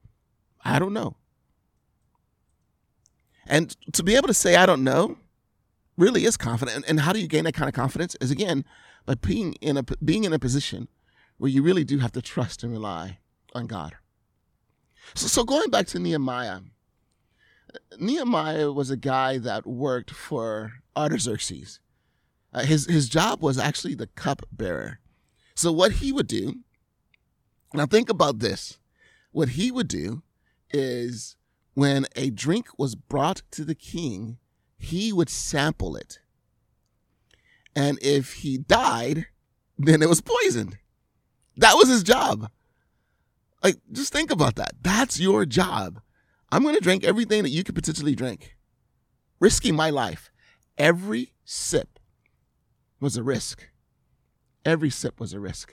I 0.64 0.78
don't 0.78 0.92
know. 0.92 1.16
And 3.46 3.76
to 3.92 4.02
be 4.02 4.14
able 4.14 4.28
to 4.28 4.34
say, 4.34 4.56
I 4.56 4.66
don't 4.66 4.84
know, 4.84 5.18
really 5.96 6.24
is 6.24 6.36
confident. 6.36 6.84
And, 6.88 7.00
how 7.00 7.12
do 7.12 7.20
you 7.20 7.28
gain 7.28 7.44
that 7.44 7.52
kind 7.52 7.68
of 7.68 7.74
confidence? 7.74 8.16
Is 8.20 8.30
again, 8.30 8.64
by 9.04 9.14
being 9.14 9.54
in 9.54 9.76
a, 9.76 9.82
being 9.82 10.24
in 10.24 10.32
a 10.32 10.38
position 10.38 10.88
where 11.36 11.50
you 11.50 11.62
really 11.62 11.84
do 11.84 11.98
have 11.98 12.12
to 12.12 12.22
trust 12.22 12.62
and 12.62 12.72
rely 12.72 13.18
on 13.52 13.66
God. 13.66 13.96
So, 15.14 15.26
so 15.26 15.44
going 15.44 15.68
back 15.70 15.86
to 15.88 15.98
Nehemiah, 15.98 16.60
Nehemiah 17.98 18.72
was 18.72 18.90
a 18.90 18.96
guy 18.96 19.38
that 19.38 19.66
worked 19.66 20.10
for 20.10 20.74
Artaxerxes. 20.96 21.80
Uh, 22.52 22.62
his 22.62 22.86
his 22.86 23.08
job 23.08 23.42
was 23.42 23.58
actually 23.58 23.94
the 23.94 24.06
cup 24.06 24.42
bearer. 24.52 25.00
So 25.54 25.72
what 25.72 25.92
he 25.92 26.12
would 26.12 26.26
do, 26.26 26.60
now 27.72 27.86
think 27.86 28.08
about 28.08 28.40
this. 28.40 28.78
What 29.32 29.50
he 29.50 29.70
would 29.70 29.88
do 29.88 30.22
is 30.70 31.36
when 31.74 32.06
a 32.16 32.30
drink 32.30 32.66
was 32.78 32.94
brought 32.94 33.42
to 33.52 33.64
the 33.64 33.74
king, 33.74 34.38
he 34.76 35.12
would 35.12 35.28
sample 35.30 35.96
it. 35.96 36.18
And 37.76 37.98
if 38.02 38.34
he 38.34 38.58
died, 38.58 39.26
then 39.78 40.02
it 40.02 40.08
was 40.08 40.20
poisoned. 40.20 40.78
That 41.56 41.74
was 41.74 41.88
his 41.88 42.02
job. 42.02 42.50
Like, 43.62 43.76
just 43.90 44.12
think 44.12 44.30
about 44.30 44.56
that. 44.56 44.74
That's 44.82 45.18
your 45.18 45.46
job. 45.46 46.00
I'm 46.52 46.62
going 46.62 46.74
to 46.74 46.80
drink 46.80 47.02
everything 47.02 47.42
that 47.42 47.50
you 47.50 47.64
could 47.64 47.74
potentially 47.74 48.14
drink, 48.14 48.56
risking 49.40 49.74
my 49.74 49.90
life. 49.90 50.30
Every 50.76 51.32
sip 51.44 51.98
was 53.00 53.16
a 53.16 53.22
risk. 53.22 53.68
Every 54.64 54.90
sip 54.90 55.20
was 55.20 55.32
a 55.32 55.40
risk. 55.40 55.72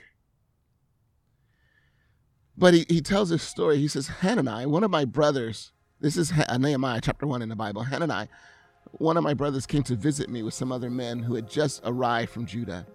But 2.56 2.74
he, 2.74 2.84
he 2.88 3.00
tells 3.00 3.30
this 3.30 3.42
story. 3.42 3.78
He 3.78 3.88
says, 3.88 4.08
Hanani, 4.20 4.66
one 4.66 4.84
of 4.84 4.90
my 4.90 5.04
brothers, 5.04 5.72
this 6.00 6.16
is 6.16 6.32
Nehemiah 6.58 7.00
chapter 7.02 7.26
1 7.26 7.42
in 7.42 7.48
the 7.48 7.56
Bible. 7.56 7.84
Hanani, 7.84 8.28
one 8.92 9.16
of 9.16 9.24
my 9.24 9.34
brothers 9.34 9.66
came 9.66 9.82
to 9.84 9.96
visit 9.96 10.28
me 10.28 10.42
with 10.42 10.54
some 10.54 10.70
other 10.70 10.90
men 10.90 11.20
who 11.20 11.34
had 11.34 11.48
just 11.48 11.80
arrived 11.84 12.30
from 12.30 12.44
Judah. 12.44 12.86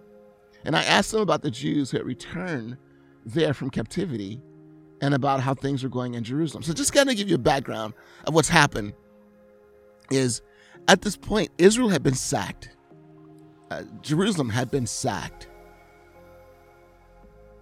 And 0.64 0.76
I 0.76 0.84
asked 0.84 1.12
them 1.12 1.20
about 1.20 1.42
the 1.42 1.50
Jews 1.50 1.90
who 1.90 1.96
had 1.96 2.06
returned 2.06 2.76
there 3.24 3.52
from 3.52 3.70
captivity 3.70 4.40
and 5.00 5.14
about 5.14 5.40
how 5.40 5.54
things 5.54 5.82
were 5.82 5.88
going 5.88 6.14
in 6.14 6.24
Jerusalem. 6.24 6.62
So 6.62 6.72
just 6.72 6.92
kind 6.92 7.08
of 7.10 7.16
give 7.16 7.28
you 7.28 7.36
a 7.36 7.38
background 7.38 7.94
of 8.26 8.34
what's 8.34 8.48
happened 8.48 8.92
is 10.10 10.42
at 10.86 11.02
this 11.02 11.16
point, 11.16 11.50
Israel 11.58 11.88
had 11.88 12.02
been 12.02 12.14
sacked. 12.14 12.70
Uh, 13.70 13.82
Jerusalem 14.00 14.48
had 14.48 14.70
been 14.70 14.86
sacked 14.86 15.48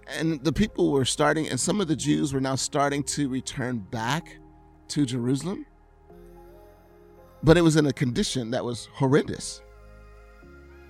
and 0.08 0.42
the 0.44 0.52
people 0.52 0.92
were 0.92 1.04
starting, 1.04 1.48
and 1.48 1.58
some 1.58 1.80
of 1.80 1.88
the 1.88 1.96
Jews 1.96 2.32
were 2.32 2.40
now 2.40 2.54
starting 2.54 3.02
to 3.04 3.28
return 3.28 3.78
back 3.78 4.38
to 4.88 5.04
Jerusalem. 5.04 5.66
But 7.42 7.56
it 7.56 7.62
was 7.62 7.76
in 7.76 7.86
a 7.86 7.92
condition 7.92 8.50
that 8.52 8.64
was 8.64 8.88
horrendous. 8.92 9.62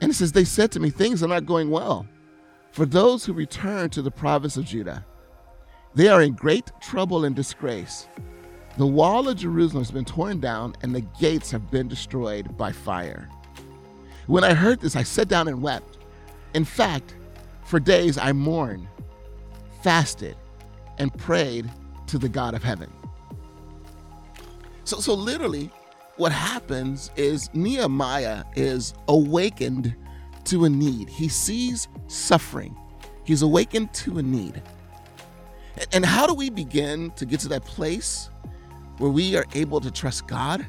And 0.00 0.11
it 0.11 0.14
says, 0.14 0.33
They 0.33 0.44
said 0.44 0.70
to 0.72 0.81
me, 0.81 0.90
Things 0.90 1.22
are 1.22 1.29
not 1.29 1.46
going 1.46 1.70
well. 1.70 2.07
For 2.72 2.85
those 2.85 3.24
who 3.24 3.33
return 3.33 3.88
to 3.90 4.02
the 4.02 4.11
province 4.11 4.57
of 4.57 4.66
Judah, 4.66 5.05
they 5.94 6.09
are 6.09 6.20
in 6.20 6.35
great 6.35 6.70
trouble 6.81 7.24
and 7.24 7.35
disgrace. 7.35 8.07
The 8.76 8.87
wall 8.87 9.29
of 9.29 9.38
Jerusalem 9.38 9.83
has 9.83 9.90
been 9.90 10.05
torn 10.05 10.40
down, 10.40 10.74
and 10.83 10.94
the 10.94 11.00
gates 11.18 11.50
have 11.50 11.70
been 11.70 11.88
destroyed 11.88 12.59
by 12.59 12.72
fire. 12.72 13.31
When 14.26 14.44
I 14.44 14.52
heard 14.52 14.81
this, 14.81 14.94
I 14.94 15.02
sat 15.02 15.29
down 15.29 15.48
and 15.48 15.62
wept. 15.62 15.96
In 16.52 16.66
fact, 16.66 17.14
for 17.64 17.81
days 17.81 18.18
I 18.18 18.33
mourned 18.33 18.87
fasted, 19.87 20.35
and 20.99 21.16
prayed 21.16 21.70
to 22.09 22.18
the 22.18 22.29
God 22.29 22.55
of 22.55 22.64
heaven. 22.64 22.92
So, 24.83 24.99
so 24.99 25.14
literally, 25.14 25.70
what 26.16 26.33
happens 26.33 27.12
is 27.14 27.49
Nehemiah 27.55 28.42
is 28.57 28.94
awakened 29.07 29.94
to 30.46 30.64
a 30.64 30.68
need. 30.68 31.09
He 31.09 31.29
sees 31.29 31.87
suffering. 32.09 32.77
He's 33.22 33.42
awakened 33.42 33.94
to 33.94 34.18
a 34.18 34.22
need. 34.22 34.61
And 35.92 36.05
how 36.05 36.27
do 36.27 36.35
we 36.35 36.51
begin 36.51 37.12
to 37.12 37.25
get 37.25 37.38
to 37.40 37.49
that 37.51 37.64
place 37.64 38.29
where 38.99 39.12
we 39.12 39.37
are 39.37 39.46
able 39.55 39.81
to 39.81 39.92
trust 39.92 40.27
God? 40.27 40.66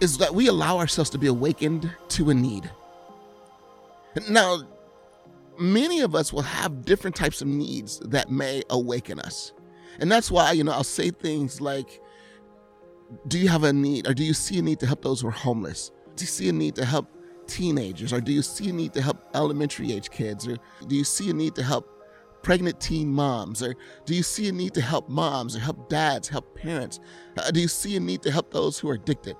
Is 0.00 0.18
that 0.18 0.34
we 0.34 0.48
allow 0.48 0.78
ourselves 0.78 1.10
to 1.10 1.18
be 1.18 1.28
awakened 1.28 1.88
to 2.08 2.30
a 2.30 2.34
need. 2.34 2.68
Now, 4.28 4.62
many 5.58 6.00
of 6.00 6.14
us 6.14 6.32
will 6.32 6.42
have 6.42 6.84
different 6.84 7.16
types 7.16 7.42
of 7.42 7.48
needs 7.48 7.98
that 8.00 8.30
may 8.30 8.62
awaken 8.70 9.20
us. 9.20 9.52
And 9.98 10.10
that's 10.10 10.30
why, 10.30 10.52
you 10.52 10.64
know, 10.64 10.72
I'll 10.72 10.84
say 10.84 11.10
things 11.10 11.60
like, 11.60 12.00
do 13.28 13.38
you 13.38 13.48
have 13.48 13.64
a 13.64 13.72
need 13.72 14.08
or 14.08 14.14
do 14.14 14.24
you 14.24 14.34
see 14.34 14.58
a 14.58 14.62
need 14.62 14.80
to 14.80 14.86
help 14.86 15.02
those 15.02 15.20
who 15.20 15.28
are 15.28 15.32
homeless? 15.32 15.90
Do 16.16 16.22
you 16.22 16.28
see 16.28 16.48
a 16.48 16.52
need 16.52 16.74
to 16.76 16.84
help 16.84 17.08
teenagers 17.46 18.12
or 18.12 18.20
do 18.20 18.32
you 18.32 18.42
see 18.42 18.70
a 18.70 18.72
need 18.72 18.92
to 18.94 19.02
help 19.02 19.22
elementary 19.34 19.92
age 19.92 20.10
kids 20.10 20.46
or 20.46 20.56
do 20.86 20.96
you 20.96 21.04
see 21.04 21.28
a 21.30 21.34
need 21.34 21.54
to 21.56 21.62
help 21.62 21.88
pregnant 22.42 22.80
teen 22.80 23.08
moms 23.08 23.62
or 23.62 23.74
do 24.06 24.14
you 24.14 24.22
see 24.22 24.48
a 24.48 24.52
need 24.52 24.74
to 24.74 24.80
help 24.80 25.08
moms 25.08 25.54
or 25.54 25.60
help 25.60 25.88
dads, 25.88 26.28
help 26.28 26.56
parents? 26.56 27.00
Uh, 27.36 27.50
do 27.50 27.60
you 27.60 27.68
see 27.68 27.96
a 27.96 28.00
need 28.00 28.22
to 28.22 28.30
help 28.30 28.50
those 28.50 28.78
who 28.78 28.88
are 28.88 28.94
addicted? 28.94 29.36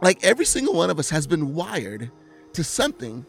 Like 0.00 0.24
every 0.24 0.46
single 0.46 0.74
one 0.74 0.90
of 0.90 0.98
us 0.98 1.10
has 1.10 1.26
been 1.26 1.54
wired 1.54 2.10
to 2.54 2.64
something 2.64 3.26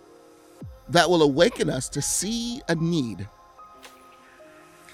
that 0.92 1.10
will 1.10 1.22
awaken 1.22 1.70
us 1.70 1.90
to 1.90 2.02
see 2.02 2.62
a 2.68 2.76
need. 2.76 3.28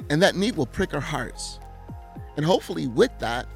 And 0.10 0.22
that 0.22 0.36
need 0.36 0.56
will 0.56 0.68
prick 0.68 0.94
our 0.94 1.02
hearts. 1.02 1.60
And 2.38 2.46
hopefully, 2.46 2.88
with 2.88 3.12
that, 3.20 3.48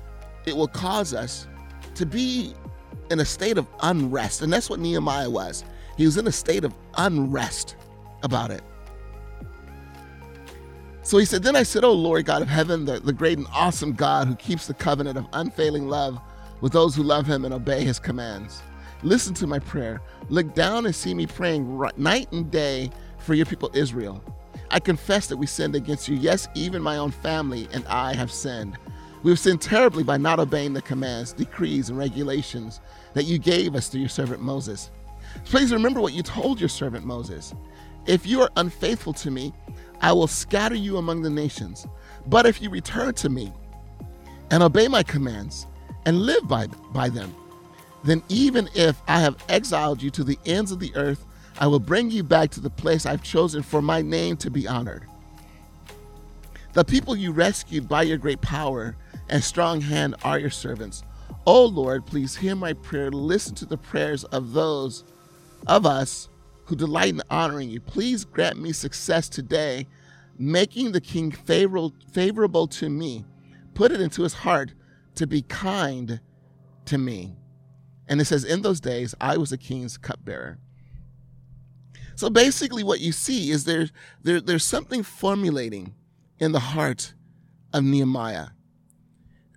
it 0.46 0.58
will 0.58 0.68
cause 0.68 1.14
us 1.14 1.48
to 1.96 2.06
be 2.06 2.54
in 3.12 3.20
a 3.20 3.26
state 3.26 3.58
of 3.58 3.68
unrest. 3.84 4.42
And 4.42 4.52
that's 4.52 4.70
what 4.70 4.80
Nehemiah 4.80 5.30
was. 5.30 5.64
He 5.98 6.06
was 6.06 6.18
in 6.18 6.26
a 6.26 6.32
state 6.32 6.64
of 6.64 6.74
unrest 6.98 7.76
about 8.24 8.50
it. 8.50 8.64
So 11.04 11.18
he 11.18 11.26
said, 11.26 11.44
Then 11.44 11.56
I 11.56 11.64
said, 11.64 11.84
Oh 11.84 11.94
Lord 11.94 12.26
God 12.26 12.42
of 12.42 12.48
heaven, 12.48 12.86
the, 12.86 13.00
the 13.00 13.14
great 13.14 13.38
and 13.38 13.48
awesome 13.54 13.94
God 13.94 14.28
who 14.28 14.36
keeps 14.36 14.66
the 14.66 14.74
covenant 14.74 15.18
of 15.18 15.28
unfailing 15.34 15.88
love 15.88 16.20
with 16.62 16.72
those 16.72 16.96
who 16.96 17.04
love 17.04 17.26
him 17.26 17.46
and 17.46 17.54
obey 17.54 17.84
his 17.84 18.00
commands. 18.00 18.62
Listen 19.04 19.34
to 19.36 19.48
my 19.48 19.60
prayer. 19.60 20.02
Look 20.30 20.54
down 20.54 20.86
and 20.86 20.96
see 20.96 21.14
me 21.14 21.26
praying 21.26 21.82
night 21.98 22.32
and 22.32 22.52
day 22.52 22.92
for 23.18 23.34
your 23.34 23.46
people 23.46 23.72
Israel. 23.74 24.24
I 24.70 24.80
confess 24.80 25.28
that 25.28 25.38
we 25.38 25.48
sinned 25.48 25.76
against 25.76 26.08
you. 26.08 26.16
Yes, 26.16 26.48
even 26.56 26.82
my 26.82 26.98
own 26.98 27.12
family 27.12 27.68
and 27.74 27.86
I 27.88 28.14
have 28.14 28.32
sinned. 28.32 28.78
We 29.24 29.32
have 29.32 29.40
sinned 29.40 29.62
terribly 29.62 30.04
by 30.04 30.18
not 30.18 30.40
obeying 30.40 30.74
the 30.74 30.82
commands, 30.82 31.34
decrees, 31.34 31.90
and 31.90 31.98
regulations 31.98 32.80
that 33.14 33.26
you 33.26 33.38
gave 33.38 33.76
us 33.76 33.88
through 33.88 34.00
your 34.02 34.10
servant 34.10 34.42
Moses. 34.42 34.90
Please 35.46 35.72
remember 35.72 36.02
what 36.02 36.14
you 36.14 36.24
told 36.24 36.60
your 36.60 36.70
servant 36.70 37.06
Moses. 37.06 37.54
If 38.08 38.26
you 38.26 38.42
are 38.42 38.50
unfaithful 38.56 39.14
to 39.14 39.30
me, 39.30 39.54
I 40.02 40.12
will 40.14 40.28
scatter 40.28 40.76
you 40.76 40.98
among 40.98 41.22
the 41.22 41.30
nations. 41.30 41.86
But 42.28 42.46
if 42.46 42.62
you 42.62 42.70
return 42.70 43.14
to 43.16 43.30
me 43.30 43.54
and 44.50 44.64
obey 44.64 44.88
my 44.88 45.04
commands 45.04 45.68
and 46.06 46.22
live 46.22 46.48
by, 46.48 46.68
by 46.92 47.10
them, 47.10 47.36
then 48.04 48.24
even 48.30 48.70
if 48.74 49.02
I 49.08 49.20
have 49.20 49.44
exiled 49.50 50.02
you 50.02 50.10
to 50.12 50.24
the 50.24 50.40
ends 50.46 50.72
of 50.72 50.80
the 50.80 50.96
earth, 50.96 51.26
I 51.60 51.68
will 51.68 51.80
bring 51.80 52.10
you 52.10 52.24
back 52.24 52.50
to 52.52 52.60
the 52.60 52.70
place 52.70 53.06
I've 53.06 53.24
chosen 53.24 53.62
for 53.62 53.82
my 53.82 54.02
name 54.02 54.38
to 54.38 54.50
be 54.50 54.68
honored. 54.68 55.06
The 56.74 56.86
people 56.86 57.16
you 57.16 57.32
rescued 57.32 57.90
by 57.90 58.04
your 58.04 58.18
great 58.18 58.42
power 58.42 58.96
and 59.30 59.44
strong 59.44 59.82
hand 59.82 60.16
are 60.24 60.40
your 60.40 60.50
servants. 60.50 61.04
O 61.46 61.64
oh 61.64 61.66
Lord, 61.66 62.06
please 62.06 62.36
hear 62.36 62.56
my 62.56 62.74
prayer. 62.74 63.12
Listen 63.12 63.54
to 63.56 63.66
the 63.66 63.78
prayers 63.78 64.24
of 64.26 64.54
those 64.54 65.04
of 65.68 65.86
us 65.86 66.30
who 66.66 66.76
delight 66.76 67.14
in 67.14 67.22
honoring 67.30 67.70
you. 67.70 67.82
Please 67.82 68.24
grant 68.24 68.60
me 68.60 68.72
success 68.72 69.28
today, 69.28 69.88
making 70.38 70.92
the 70.92 71.02
king 71.02 71.32
favorable, 71.32 71.94
favorable 72.12 72.68
to 72.68 72.90
me. 72.90 73.26
Put 73.74 73.92
it 73.92 74.02
into 74.02 74.24
his 74.24 74.34
heart 74.34 74.74
to 75.16 75.28
be 75.28 75.42
kind 75.42 76.20
to 76.86 76.98
me. 76.98 77.36
And 78.08 78.20
it 78.20 78.26
says, 78.26 78.44
In 78.44 78.62
those 78.62 78.80
days, 78.80 79.16
I 79.22 79.38
was 79.38 79.52
a 79.52 79.58
king's 79.58 79.98
cupbearer. 79.98 80.60
So 82.16 82.30
basically, 82.30 82.84
what 82.84 83.00
you 83.00 83.12
see 83.12 83.50
is 83.52 83.66
there, 83.66 83.90
there, 84.22 84.42
there's 84.42 84.66
something 84.66 85.04
formulating 85.04 85.96
in 86.40 86.52
the 86.52 86.60
heart 86.60 87.14
of 87.74 87.84
Nehemiah 87.84 88.48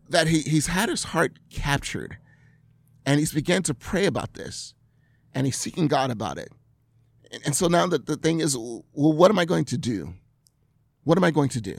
that 0.09 0.29
he, 0.29 0.41
he's 0.41 0.69
had 0.69 0.89
his 0.89 1.05
heart 1.05 1.39
captured 1.51 2.19
and 3.05 3.19
he's 3.19 3.33
began 3.33 3.63
to 3.65 3.75
pray 3.75 4.07
about 4.07 4.35
this 4.35 4.75
and 5.35 5.47
he's 5.47 5.57
seeking 5.57 5.89
God 5.89 6.11
about 6.11 6.39
it. 6.39 6.53
And, 7.31 7.43
and 7.47 7.57
so 7.57 7.67
now 7.69 7.87
the, 7.87 7.99
the 7.99 8.17
thing 8.17 8.41
is, 8.41 8.57
well, 8.57 8.85
what 8.93 9.31
am 9.31 9.39
I 9.39 9.45
going 9.45 9.65
to 9.67 9.79
do? 9.79 10.15
What 11.03 11.19
am 11.19 11.25
I 11.25 11.31
going 11.31 11.51
to 11.51 11.61
do? 11.61 11.77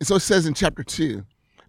And 0.00 0.06
so 0.06 0.16
it 0.16 0.20
says 0.20 0.46
in 0.46 0.54
chapter 0.54 0.82
2 0.82 1.24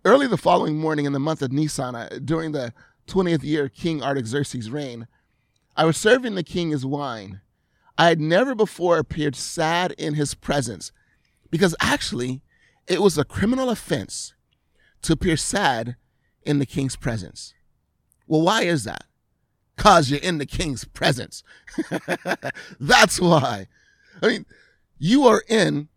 Early 0.05 0.27
the 0.27 0.37
following 0.37 0.77
morning 0.77 1.05
in 1.05 1.13
the 1.13 1.19
month 1.19 1.41
of 1.41 1.51
Nisan, 1.51 1.95
uh, 1.95 2.19
during 2.23 2.51
the 2.51 2.73
20th 3.07 3.41
year 3.41 3.65
of 3.65 3.73
King 3.73 4.03
Artaxerxes' 4.03 4.69
reign, 4.69 5.07
I 5.75 5.85
was 5.85 5.97
serving 5.97 6.35
the 6.35 6.43
king 6.43 6.69
his 6.69 6.85
wine. 6.85 7.41
I 7.97 8.09
had 8.09 8.21
never 8.21 8.53
before 8.53 8.99
appeared 8.99 9.35
sad 9.35 9.93
in 9.93 10.13
his 10.13 10.35
presence 10.35 10.91
because 11.49 11.75
actually 11.79 12.43
it 12.85 13.01
was 13.01 13.17
a 13.17 13.25
criminal 13.25 13.71
offense 13.71 14.35
to 15.01 15.13
appear 15.13 15.37
sad 15.37 15.95
in 16.43 16.59
the 16.59 16.67
king's 16.67 16.95
presence. 16.95 17.55
Well, 18.27 18.43
why 18.43 18.61
is 18.61 18.83
that? 18.83 19.05
Because 19.75 20.11
you're 20.11 20.19
in 20.19 20.37
the 20.37 20.45
king's 20.45 20.85
presence. 20.85 21.41
That's 22.79 23.19
why. 23.19 23.69
I 24.21 24.27
mean, 24.27 24.45
you 24.99 25.25
are 25.25 25.43
in 25.49 25.89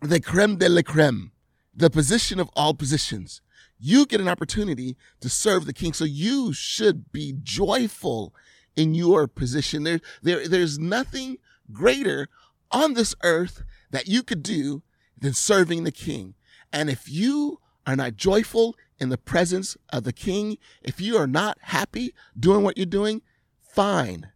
the 0.00 0.20
creme 0.20 0.56
de 0.56 0.70
la 0.70 0.80
creme 0.80 1.32
the 1.80 1.90
position 1.90 2.38
of 2.38 2.50
all 2.54 2.74
positions. 2.74 3.40
You 3.78 4.04
get 4.04 4.20
an 4.20 4.28
opportunity 4.28 4.96
to 5.20 5.30
serve 5.30 5.64
the 5.64 5.72
king. 5.72 5.94
So 5.94 6.04
you 6.04 6.52
should 6.52 7.10
be 7.10 7.34
joyful 7.42 8.34
in 8.76 8.94
your 8.94 9.26
position. 9.26 9.84
There, 9.84 10.00
there, 10.22 10.46
there's 10.46 10.78
nothing 10.78 11.38
greater 11.72 12.28
on 12.70 12.92
this 12.94 13.14
earth 13.24 13.62
that 13.90 14.06
you 14.06 14.22
could 14.22 14.42
do 14.42 14.82
than 15.18 15.32
serving 15.32 15.84
the 15.84 15.92
king. 15.92 16.34
And 16.70 16.90
if 16.90 17.08
you 17.08 17.60
are 17.86 17.96
not 17.96 18.16
joyful 18.16 18.76
in 18.98 19.08
the 19.08 19.18
presence 19.18 19.78
of 19.90 20.04
the 20.04 20.12
king, 20.12 20.58
if 20.82 21.00
you 21.00 21.16
are 21.16 21.26
not 21.26 21.56
happy 21.62 22.14
doing 22.38 22.62
what 22.62 22.76
you're 22.76 22.84
doing, 22.84 23.22
fine. 23.62 24.30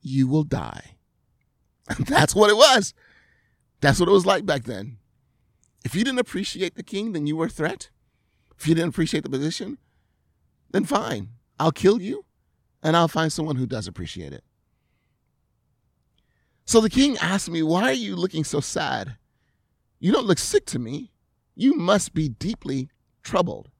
You 0.00 0.28
will 0.28 0.44
die. 0.44 0.94
That's 1.98 2.34
what 2.34 2.50
it 2.50 2.56
was. 2.56 2.94
That's 3.80 3.98
what 3.98 4.08
it 4.08 4.12
was 4.12 4.24
like 4.24 4.46
back 4.46 4.62
then. 4.62 4.98
If 5.84 5.94
you 5.94 6.02
didn't 6.02 6.18
appreciate 6.18 6.74
the 6.74 6.82
king, 6.82 7.12
then 7.12 7.26
you 7.26 7.36
were 7.36 7.46
a 7.46 7.50
threat. 7.50 7.90
If 8.58 8.66
you 8.66 8.74
didn't 8.74 8.88
appreciate 8.88 9.22
the 9.22 9.30
position, 9.30 9.78
then 10.70 10.84
fine. 10.84 11.28
I'll 11.60 11.72
kill 11.72 12.00
you 12.00 12.24
and 12.82 12.96
I'll 12.96 13.08
find 13.08 13.32
someone 13.32 13.56
who 13.56 13.66
does 13.66 13.86
appreciate 13.86 14.32
it. 14.32 14.42
So 16.64 16.80
the 16.80 16.90
king 16.90 17.18
asked 17.18 17.50
me, 17.50 17.62
Why 17.62 17.84
are 17.84 17.92
you 17.92 18.16
looking 18.16 18.44
so 18.44 18.60
sad? 18.60 19.16
You 20.00 20.12
don't 20.12 20.26
look 20.26 20.38
sick 20.38 20.64
to 20.66 20.78
me. 20.78 21.12
You 21.54 21.74
must 21.74 22.14
be 22.14 22.28
deeply 22.28 22.88
troubled. 23.22 23.70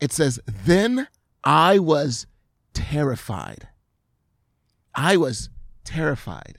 It 0.00 0.12
says, 0.12 0.38
Then 0.46 1.08
I 1.42 1.78
was 1.78 2.26
terrified. 2.74 3.68
I 4.94 5.16
was 5.16 5.48
terrified. 5.84 6.58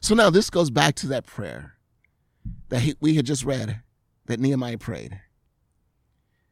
So 0.00 0.14
now 0.14 0.30
this 0.30 0.50
goes 0.50 0.70
back 0.70 0.94
to 0.96 1.08
that 1.08 1.26
prayer 1.26 1.75
that 2.68 2.82
he, 2.82 2.94
we 3.00 3.14
had 3.14 3.26
just 3.26 3.44
read 3.44 3.82
that 4.26 4.40
Nehemiah 4.40 4.78
prayed. 4.78 5.20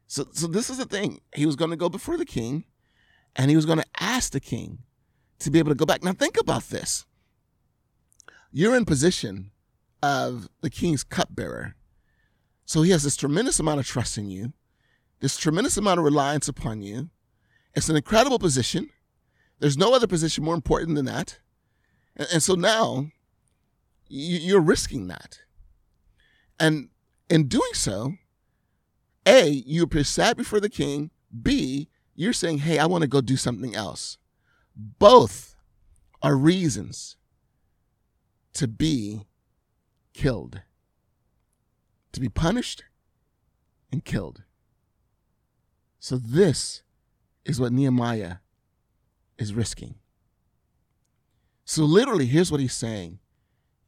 So, 0.07 0.27
so 0.31 0.47
this 0.47 0.69
is 0.69 0.77
the 0.77 0.85
thing. 0.85 1.21
He 1.33 1.45
was 1.45 1.55
going 1.55 1.71
to 1.71 1.77
go 1.77 1.89
before 1.89 2.17
the 2.17 2.25
king 2.25 2.65
and 3.35 3.49
he 3.49 3.55
was 3.55 3.65
going 3.65 3.79
to 3.79 3.85
ask 3.99 4.31
the 4.31 4.39
king 4.39 4.79
to 5.39 5.51
be 5.51 5.59
able 5.59 5.71
to 5.71 5.75
go 5.75 5.85
back. 5.85 6.03
Now, 6.03 6.13
think 6.13 6.39
about 6.39 6.63
this. 6.69 7.05
You're 8.51 8.75
in 8.75 8.85
position 8.85 9.51
of 10.01 10.47
the 10.61 10.69
king's 10.69 11.03
cupbearer. 11.03 11.75
So 12.65 12.81
he 12.81 12.91
has 12.91 13.03
this 13.03 13.17
tremendous 13.17 13.59
amount 13.59 13.79
of 13.79 13.85
trust 13.85 14.17
in 14.17 14.29
you, 14.29 14.53
this 15.19 15.37
tremendous 15.37 15.77
amount 15.77 15.99
of 15.99 16.05
reliance 16.05 16.47
upon 16.47 16.81
you. 16.81 17.09
It's 17.73 17.89
an 17.89 17.95
incredible 17.95 18.39
position. 18.39 18.89
There's 19.59 19.77
no 19.77 19.93
other 19.93 20.07
position 20.07 20.43
more 20.43 20.55
important 20.55 20.95
than 20.95 21.05
that. 21.05 21.39
And, 22.15 22.27
and 22.33 22.43
so 22.43 22.55
now 22.55 23.07
you're 24.07 24.61
risking 24.61 25.07
that. 25.07 25.39
And 26.59 26.89
in 27.29 27.47
doing 27.47 27.73
so, 27.73 28.13
A, 29.25 29.47
you 29.47 29.83
appear 29.83 30.03
sad 30.03 30.37
before 30.37 30.59
the 30.59 30.69
king. 30.69 31.11
B, 31.41 31.89
you're 32.15 32.33
saying, 32.33 32.59
hey, 32.59 32.79
I 32.79 32.85
want 32.85 33.01
to 33.01 33.07
go 33.07 33.21
do 33.21 33.35
something 33.35 33.75
else. 33.75 34.17
Both 34.75 35.55
are 36.21 36.35
reasons 36.35 37.17
to 38.53 38.67
be 38.67 39.27
killed, 40.13 40.61
to 42.13 42.21
be 42.21 42.29
punished 42.29 42.83
and 43.91 44.03
killed. 44.03 44.43
So, 45.99 46.17
this 46.17 46.83
is 47.43 47.59
what 47.59 47.71
Nehemiah 47.73 48.37
is 49.37 49.53
risking. 49.53 49.95
So, 51.65 51.83
literally, 51.83 52.27
here's 52.27 52.51
what 52.51 52.61
he's 52.61 52.73
saying 52.73 53.19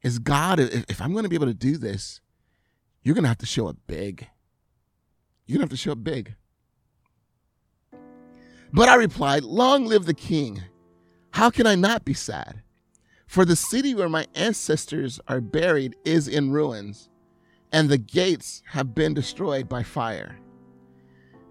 is 0.01 0.19
God, 0.19 0.59
if 0.59 1.01
I'm 1.01 1.11
going 1.11 1.23
to 1.23 1.29
be 1.29 1.35
able 1.35 1.47
to 1.47 1.53
do 1.53 1.77
this, 1.77 2.21
you're 3.07 3.13
going 3.13 3.23
to 3.23 3.29
have 3.29 3.37
to 3.37 3.45
show 3.45 3.69
up 3.69 3.77
big. 3.87 4.27
You're 5.45 5.59
going 5.59 5.69
to 5.69 5.71
have 5.71 5.79
to 5.79 5.81
show 5.81 5.93
up 5.93 6.03
big. 6.03 6.35
But 8.73 8.89
I 8.89 8.95
replied, 8.95 9.43
Long 9.43 9.85
live 9.85 10.05
the 10.05 10.13
king. 10.13 10.61
How 11.31 11.49
can 11.49 11.65
I 11.65 11.75
not 11.75 12.03
be 12.03 12.13
sad? 12.13 12.63
For 13.25 13.45
the 13.45 13.55
city 13.55 13.95
where 13.95 14.09
my 14.09 14.27
ancestors 14.35 15.21
are 15.25 15.39
buried 15.39 15.95
is 16.03 16.27
in 16.27 16.51
ruins, 16.51 17.07
and 17.71 17.87
the 17.87 17.97
gates 17.97 18.61
have 18.71 18.93
been 18.93 19.13
destroyed 19.13 19.69
by 19.69 19.83
fire. 19.83 20.37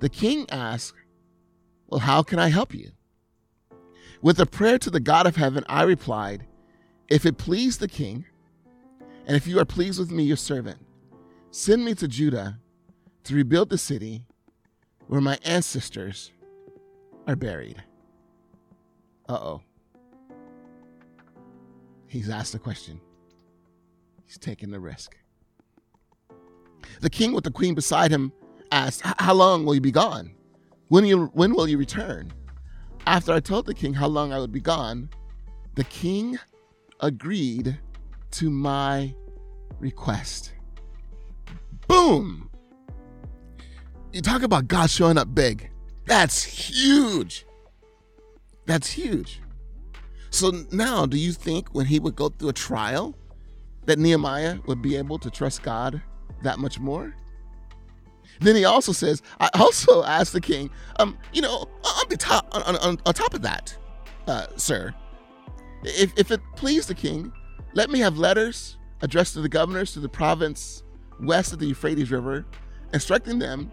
The 0.00 0.10
king 0.10 0.44
asked, 0.50 0.92
Well, 1.86 2.00
how 2.00 2.22
can 2.22 2.38
I 2.38 2.48
help 2.48 2.74
you? 2.74 2.90
With 4.20 4.38
a 4.40 4.44
prayer 4.44 4.78
to 4.80 4.90
the 4.90 5.00
God 5.00 5.26
of 5.26 5.36
heaven, 5.36 5.64
I 5.70 5.84
replied, 5.84 6.46
If 7.08 7.24
it 7.24 7.38
please 7.38 7.78
the 7.78 7.88
king, 7.88 8.26
and 9.26 9.38
if 9.38 9.46
you 9.46 9.58
are 9.58 9.64
pleased 9.64 9.98
with 9.98 10.10
me, 10.10 10.22
your 10.22 10.36
servant, 10.36 10.85
Send 11.58 11.86
me 11.86 11.94
to 11.94 12.06
Judah 12.06 12.60
to 13.24 13.34
rebuild 13.34 13.70
the 13.70 13.78
city 13.78 14.26
where 15.06 15.22
my 15.22 15.38
ancestors 15.42 16.30
are 17.26 17.34
buried. 17.34 17.82
Uh 19.26 19.32
oh. 19.32 19.62
He's 22.08 22.28
asked 22.28 22.54
a 22.54 22.58
question. 22.58 23.00
He's 24.26 24.36
taking 24.36 24.70
the 24.70 24.78
risk. 24.78 25.16
The 27.00 27.08
king 27.08 27.32
with 27.32 27.44
the 27.44 27.50
queen 27.50 27.74
beside 27.74 28.10
him 28.10 28.34
asked, 28.70 29.00
How 29.02 29.32
long 29.32 29.64
will 29.64 29.76
you 29.76 29.80
be 29.80 29.90
gone? 29.90 30.32
When, 30.88 31.06
you, 31.06 31.30
when 31.32 31.54
will 31.54 31.66
you 31.66 31.78
return? 31.78 32.34
After 33.06 33.32
I 33.32 33.40
told 33.40 33.64
the 33.64 33.72
king 33.72 33.94
how 33.94 34.08
long 34.08 34.30
I 34.30 34.38
would 34.40 34.52
be 34.52 34.60
gone, 34.60 35.08
the 35.74 35.84
king 35.84 36.38
agreed 37.00 37.78
to 38.32 38.50
my 38.50 39.14
request. 39.80 40.52
Boom! 41.88 42.50
You 44.12 44.22
talk 44.22 44.42
about 44.42 44.68
God 44.68 44.90
showing 44.90 45.18
up 45.18 45.34
big. 45.34 45.70
That's 46.06 46.42
huge. 46.42 47.46
That's 48.66 48.90
huge. 48.90 49.40
So 50.30 50.52
now, 50.72 51.06
do 51.06 51.16
you 51.16 51.32
think 51.32 51.68
when 51.74 51.86
he 51.86 51.98
would 51.98 52.16
go 52.16 52.28
through 52.28 52.50
a 52.50 52.52
trial 52.52 53.16
that 53.84 53.98
Nehemiah 53.98 54.58
would 54.66 54.82
be 54.82 54.96
able 54.96 55.18
to 55.18 55.30
trust 55.30 55.62
God 55.62 56.02
that 56.42 56.58
much 56.58 56.78
more? 56.78 57.14
Then 58.40 58.56
he 58.56 58.64
also 58.64 58.92
says, 58.92 59.22
I 59.40 59.48
also 59.54 60.04
asked 60.04 60.32
the 60.32 60.40
king, 60.40 60.70
um, 60.98 61.16
you 61.32 61.40
know, 61.40 61.68
on 61.84 62.04
the 62.08 62.16
top, 62.16 62.48
on, 62.52 62.76
on, 62.76 62.98
on 63.06 63.14
top 63.14 63.34
of 63.34 63.42
that, 63.42 63.76
uh, 64.26 64.46
sir, 64.56 64.94
if, 65.84 66.12
if 66.18 66.30
it 66.30 66.40
please 66.56 66.86
the 66.86 66.94
king, 66.94 67.32
let 67.74 67.90
me 67.90 68.00
have 68.00 68.18
letters 68.18 68.76
addressed 69.02 69.34
to 69.34 69.40
the 69.40 69.48
governors 69.48 69.92
to 69.92 70.00
the 70.00 70.08
province 70.08 70.82
west 71.20 71.52
of 71.52 71.58
the 71.58 71.66
Euphrates 71.66 72.10
River, 72.10 72.44
instructing 72.92 73.38
them 73.38 73.70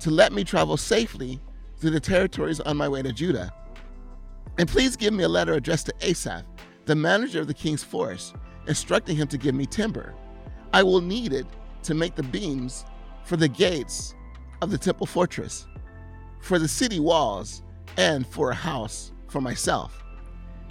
to 0.00 0.10
let 0.10 0.32
me 0.32 0.44
travel 0.44 0.76
safely 0.76 1.40
through 1.76 1.90
the 1.90 2.00
territories 2.00 2.60
on 2.60 2.76
my 2.76 2.88
way 2.88 3.02
to 3.02 3.12
Judah. 3.12 3.52
And 4.58 4.68
please 4.68 4.96
give 4.96 5.12
me 5.12 5.24
a 5.24 5.28
letter 5.28 5.54
addressed 5.54 5.86
to 5.86 5.94
Asaph, 6.00 6.44
the 6.84 6.94
manager 6.94 7.40
of 7.40 7.46
the 7.46 7.54
king's 7.54 7.82
forest, 7.82 8.34
instructing 8.66 9.16
him 9.16 9.28
to 9.28 9.38
give 9.38 9.54
me 9.54 9.66
timber. 9.66 10.14
I 10.72 10.82
will 10.82 11.00
need 11.00 11.32
it 11.32 11.46
to 11.84 11.94
make 11.94 12.14
the 12.14 12.22
beams 12.22 12.84
for 13.24 13.36
the 13.36 13.48
gates 13.48 14.14
of 14.62 14.70
the 14.70 14.78
temple 14.78 15.06
fortress, 15.06 15.66
for 16.40 16.58
the 16.58 16.68
city 16.68 17.00
walls, 17.00 17.62
and 17.96 18.26
for 18.26 18.50
a 18.50 18.54
house 18.54 19.12
for 19.28 19.40
myself. 19.40 20.04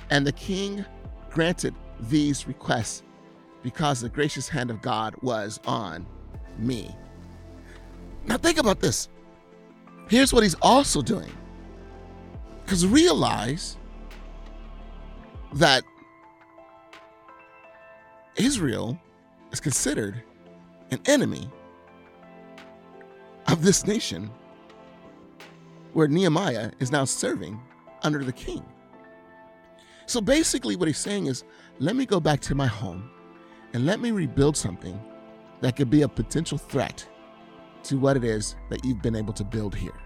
And 0.10 0.26
the 0.26 0.32
king 0.32 0.86
granted 1.30 1.74
these 2.00 2.48
requests 2.48 3.04
because 3.64 4.02
the 4.02 4.10
gracious 4.10 4.48
hand 4.48 4.70
of 4.70 4.82
God 4.82 5.16
was 5.22 5.60
on 5.66 6.06
me. 6.60 6.96
Now, 8.26 8.38
think 8.38 8.60
about 8.60 8.80
this. 8.80 9.10
Here's 10.10 10.34
what 10.34 10.44
he's 10.44 10.56
also 10.62 11.02
doing. 11.02 11.32
Because 12.64 12.86
realize 12.86 13.78
that 15.54 15.84
Israel 18.36 19.00
is 19.52 19.60
considered 19.60 20.22
an 20.92 21.00
enemy 21.06 21.50
of 23.48 23.64
this 23.64 23.86
nation 23.86 24.30
where 25.94 26.08
Nehemiah 26.08 26.72
is 26.80 26.92
now 26.92 27.06
serving 27.06 27.60
under 28.02 28.24
the 28.24 28.32
king. 28.32 28.64
So 30.06 30.20
basically, 30.22 30.76
what 30.76 30.88
he's 30.88 30.98
saying 30.98 31.28
is 31.28 31.44
let 31.80 31.96
me 31.96 32.06
go 32.06 32.20
back 32.20 32.40
to 32.42 32.56
my 32.56 32.68
home 32.68 33.10
and 33.74 33.86
let 33.86 34.00
me 34.00 34.12
rebuild 34.12 34.56
something 34.56 35.00
that 35.62 35.76
could 35.76 35.90
be 35.90 36.04
a 36.04 36.08
potential 36.08 36.58
threat 36.58 37.08
to 37.84 37.98
what 37.98 38.16
it 38.16 38.24
is 38.24 38.56
that 38.70 38.86
you've 38.86 39.02
been 39.02 39.16
able 39.16 39.34
to 39.34 39.44
build 39.44 39.76
here. 39.76 40.00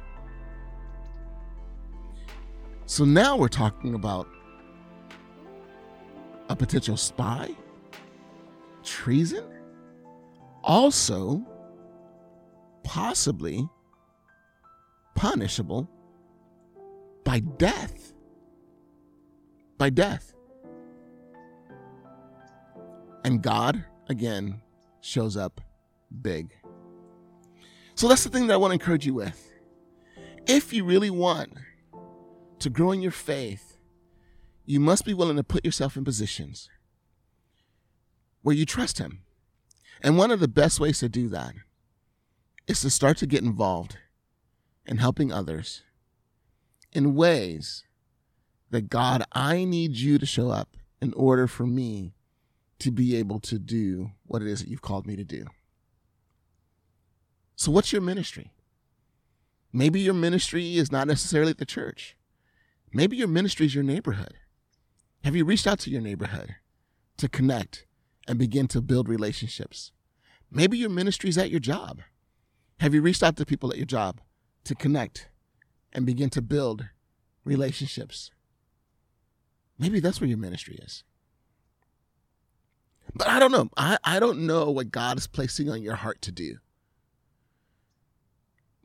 So 2.86 3.04
now 3.04 3.36
we're 3.36 3.50
talking 3.50 3.94
about 3.94 4.28
a 6.50 6.56
potential 6.56 6.96
spy, 6.96 7.54
treason, 8.84 9.44
also 10.64 11.46
possibly 12.84 13.68
punishable 15.16 15.90
by 17.26 17.40
death. 17.40 18.14
By 19.78 19.90
death. 19.90 20.37
And 23.28 23.42
God, 23.42 23.84
again, 24.08 24.62
shows 25.02 25.36
up 25.36 25.60
big. 26.22 26.54
So 27.94 28.08
that's 28.08 28.24
the 28.24 28.30
thing 28.30 28.48
that 28.48 28.54
I 28.54 28.56
want 28.56 28.72
to 28.72 28.76
encourage 28.76 29.06
you 29.06 29.14
with. 29.14 29.52
If 30.46 30.72
you 30.72 30.86
really 30.86 31.10
want 31.10 31.52
to 32.60 32.70
grow 32.70 32.94
in 32.94 33.02
your 33.02 33.12
faith, 33.12 33.76
you 34.66 34.80
must 34.80 35.04
be 35.04 35.14
willing 35.14 35.36
to 35.36 35.44
put 35.44 35.66
yourself 35.66 35.98
in 35.98 36.06
positions 36.06 36.70
where 38.44 38.56
you 38.56 38.66
trust 38.66 38.98
Him. 38.98 39.24
And 40.02 40.18
one 40.18 40.32
of 40.32 40.40
the 40.40 40.48
best 40.48 40.80
ways 40.80 41.00
to 41.00 41.10
do 41.10 41.28
that 41.28 41.54
is 42.66 42.80
to 42.80 42.90
start 42.90 43.18
to 43.18 43.28
get 43.28 43.44
involved 43.44 43.98
in 44.86 45.00
helping 45.00 45.34
others 45.34 45.84
in 46.94 47.14
ways 47.14 47.84
that 48.70 48.88
God, 48.90 49.26
I 49.34 49.66
need 49.66 49.98
you 49.98 50.18
to 50.18 50.26
show 50.26 50.50
up 50.50 50.78
in 51.02 51.12
order 51.12 51.46
for 51.46 51.68
me 51.68 52.14
to 52.80 52.92
be 52.92 53.16
able 53.16 53.40
to 53.42 53.58
do 53.58 54.12
what 54.26 54.42
it 54.42 54.48
is 54.48 54.62
that 54.62 54.70
you've 54.70 54.82
called 54.82 55.08
me 55.08 55.16
to 55.16 55.24
do. 55.24 55.46
So, 57.56 57.72
what's 57.72 57.92
your 57.92 58.02
ministry? 58.02 58.52
Maybe 59.74 60.00
your 60.00 60.14
ministry 60.14 60.78
is 60.78 60.92
not 60.92 61.08
necessarily 61.08 61.54
the 61.54 61.66
church. 61.66 62.16
Maybe 62.94 63.18
your 63.18 63.28
ministry 63.28 63.66
is 63.66 63.76
your 63.76 63.84
neighborhood. 63.84 64.36
Have 65.24 65.36
you 65.36 65.44
reached 65.44 65.68
out 65.68 65.80
to 65.80 65.90
your 65.90 66.02
neighborhood 66.02 66.56
to 67.18 67.28
connect 67.28 67.86
and 68.28 68.40
begin 68.40 68.68
to 68.70 68.82
build 68.82 69.10
relationships? 69.10 69.92
Maybe 70.50 70.78
your 70.78 70.90
ministry 70.90 71.30
is 71.30 71.38
at 71.38 71.50
your 71.50 71.60
job. 71.60 72.02
Have 72.80 72.94
you 72.94 73.02
reached 73.02 73.24
out 73.24 73.36
to 73.38 73.46
people 73.46 73.72
at 73.72 73.78
your 73.78 73.86
job 73.86 74.22
to 74.64 74.76
connect 74.76 75.30
and 75.92 76.06
begin 76.06 76.30
to 76.30 76.42
build 76.42 76.86
relationships? 77.44 78.32
Maybe 79.80 80.00
that's 80.00 80.22
where 80.22 80.30
your 80.30 80.38
ministry 80.38 80.80
is. 80.82 81.04
But 83.16 83.28
I 83.28 83.40
don't 83.40 83.52
know. 83.52 83.70
I, 83.78 83.98
I 84.04 84.20
don't 84.20 84.46
know 84.46 84.70
what 84.70 84.92
God 84.92 85.18
is 85.18 85.28
placing 85.28 85.70
on 85.70 85.82
your 85.82 85.96
heart 85.96 86.22
to 86.24 86.32
do. 86.32 86.58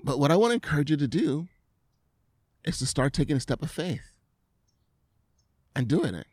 But 0.02 0.18
what 0.18 0.30
I 0.30 0.36
want 0.36 0.50
to 0.50 0.54
encourage 0.54 0.90
you 0.90 0.96
to 0.96 1.08
do 1.08 1.48
is 2.64 2.78
to 2.78 2.86
start 2.86 3.12
taking 3.12 3.36
a 3.36 3.40
step 3.40 3.62
of 3.62 3.70
faith 3.70 4.12
and 5.74 5.88
doing 5.88 6.14
it. 6.14 6.26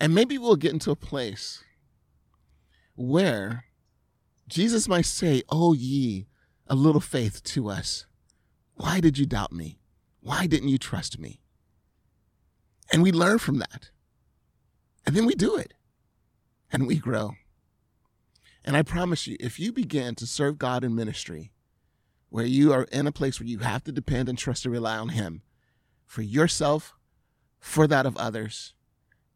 And 0.00 0.14
maybe 0.14 0.38
we'll 0.38 0.56
get 0.56 0.72
into 0.72 0.90
a 0.90 0.96
place 0.96 1.64
where 2.94 3.64
Jesus 4.48 4.88
might 4.88 5.06
say, 5.06 5.42
Oh, 5.48 5.72
ye 5.72 6.26
a 6.66 6.74
little 6.74 7.00
faith 7.00 7.42
to 7.42 7.68
us. 7.68 8.06
Why 8.74 9.00
did 9.00 9.18
you 9.18 9.26
doubt 9.26 9.52
me? 9.52 9.80
Why 10.20 10.46
didn't 10.46 10.68
you 10.68 10.78
trust 10.78 11.18
me? 11.18 11.40
And 12.92 13.02
we 13.02 13.12
learn 13.12 13.38
from 13.38 13.58
that. 13.58 13.90
And 15.06 15.16
then 15.16 15.26
we 15.26 15.34
do 15.34 15.56
it 15.56 15.74
and 16.70 16.86
we 16.86 16.96
grow. 16.96 17.32
And 18.64 18.76
I 18.76 18.82
promise 18.82 19.26
you, 19.26 19.36
if 19.40 19.58
you 19.58 19.72
begin 19.72 20.14
to 20.16 20.26
serve 20.26 20.58
God 20.58 20.84
in 20.84 20.94
ministry, 20.94 21.52
where 22.28 22.44
you 22.44 22.72
are 22.72 22.84
in 22.84 23.06
a 23.06 23.12
place 23.12 23.40
where 23.40 23.48
you 23.48 23.60
have 23.60 23.84
to 23.84 23.92
depend 23.92 24.28
and 24.28 24.36
trust 24.36 24.66
and 24.66 24.72
rely 24.72 24.98
on 24.98 25.10
Him 25.10 25.42
for 26.04 26.20
yourself, 26.20 26.94
for 27.58 27.86
that 27.86 28.04
of 28.04 28.16
others, 28.18 28.74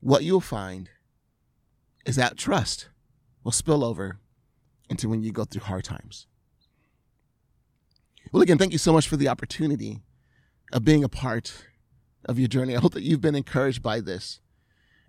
what 0.01 0.25
you'll 0.25 0.41
find 0.41 0.91
is 2.05 2.17
that 2.17 2.37
trust 2.37 2.89
will 3.43 3.53
spill 3.53 3.83
over 3.83 4.19
into 4.91 5.09
when 5.09 5.23
you 5.23 5.33
go 5.33 5.45
through 5.45 5.63
hard 5.63 5.85
times. 5.85 6.27
Well, 8.31 8.43
again, 8.43 8.59
thank 8.59 8.73
you 8.73 8.79
so 8.79 8.93
much 8.93 9.09
for 9.09 9.17
the 9.17 9.29
opportunity 9.29 10.03
of 10.73 10.85
being 10.85 11.05
a 11.05 11.09
part 11.09 11.65
of 12.27 12.39
your 12.39 12.49
journey. 12.49 12.77
I 12.77 12.81
hope 12.81 12.93
that 12.93 13.03
you've 13.03 13.21
been 13.23 13.35
encouraged 13.35 13.83
by 13.83 14.01
this. 14.01 14.42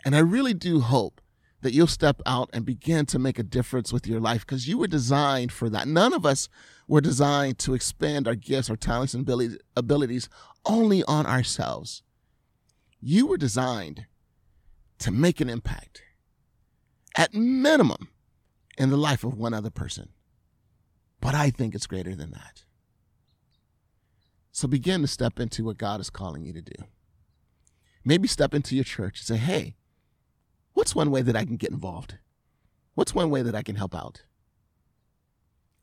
And 0.05 0.15
I 0.15 0.19
really 0.19 0.53
do 0.53 0.81
hope 0.81 1.21
that 1.61 1.73
you'll 1.73 1.87
step 1.87 2.21
out 2.25 2.49
and 2.51 2.65
begin 2.65 3.05
to 3.05 3.17
make 3.17 3.39
a 3.39 3.43
difference 3.43 3.93
with 3.93 4.05
your 4.05 4.19
life 4.19 4.45
because 4.45 4.67
you 4.67 4.77
were 4.77 4.87
designed 4.87 5.51
for 5.51 5.69
that. 5.69 5.87
None 5.87 6.13
of 6.13 6.25
us 6.25 6.49
were 6.87 6.99
designed 7.01 7.57
to 7.59 7.73
expand 7.73 8.27
our 8.27 8.35
gifts, 8.35 8.69
our 8.69 8.75
talents, 8.75 9.13
and 9.13 9.57
abilities 9.75 10.29
only 10.65 11.03
on 11.03 11.25
ourselves. 11.25 12.03
You 12.99 13.27
were 13.27 13.37
designed 13.37 14.05
to 14.99 15.11
make 15.11 15.39
an 15.39 15.49
impact, 15.49 16.01
at 17.15 17.33
minimum, 17.33 18.09
in 18.77 18.89
the 18.89 18.97
life 18.97 19.23
of 19.23 19.33
one 19.33 19.53
other 19.53 19.69
person. 19.69 20.09
But 21.21 21.35
I 21.35 21.49
think 21.49 21.75
it's 21.75 21.87
greater 21.87 22.15
than 22.15 22.31
that. 22.31 22.63
So 24.51 24.67
begin 24.67 25.01
to 25.01 25.07
step 25.07 25.39
into 25.39 25.63
what 25.63 25.77
God 25.77 25.99
is 25.99 26.09
calling 26.09 26.45
you 26.45 26.53
to 26.53 26.61
do. 26.61 26.83
Maybe 28.03 28.27
step 28.27 28.53
into 28.53 28.75
your 28.75 28.83
church 28.83 29.19
and 29.19 29.27
say, 29.27 29.37
hey, 29.37 29.75
what's 30.73 30.95
one 30.95 31.11
way 31.11 31.21
that 31.21 31.35
I 31.35 31.45
can 31.45 31.57
get 31.57 31.71
involved? 31.71 32.17
What's 32.95 33.15
one 33.15 33.29
way 33.29 33.41
that 33.41 33.55
I 33.55 33.63
can 33.63 33.75
help 33.75 33.95
out? 33.95 34.23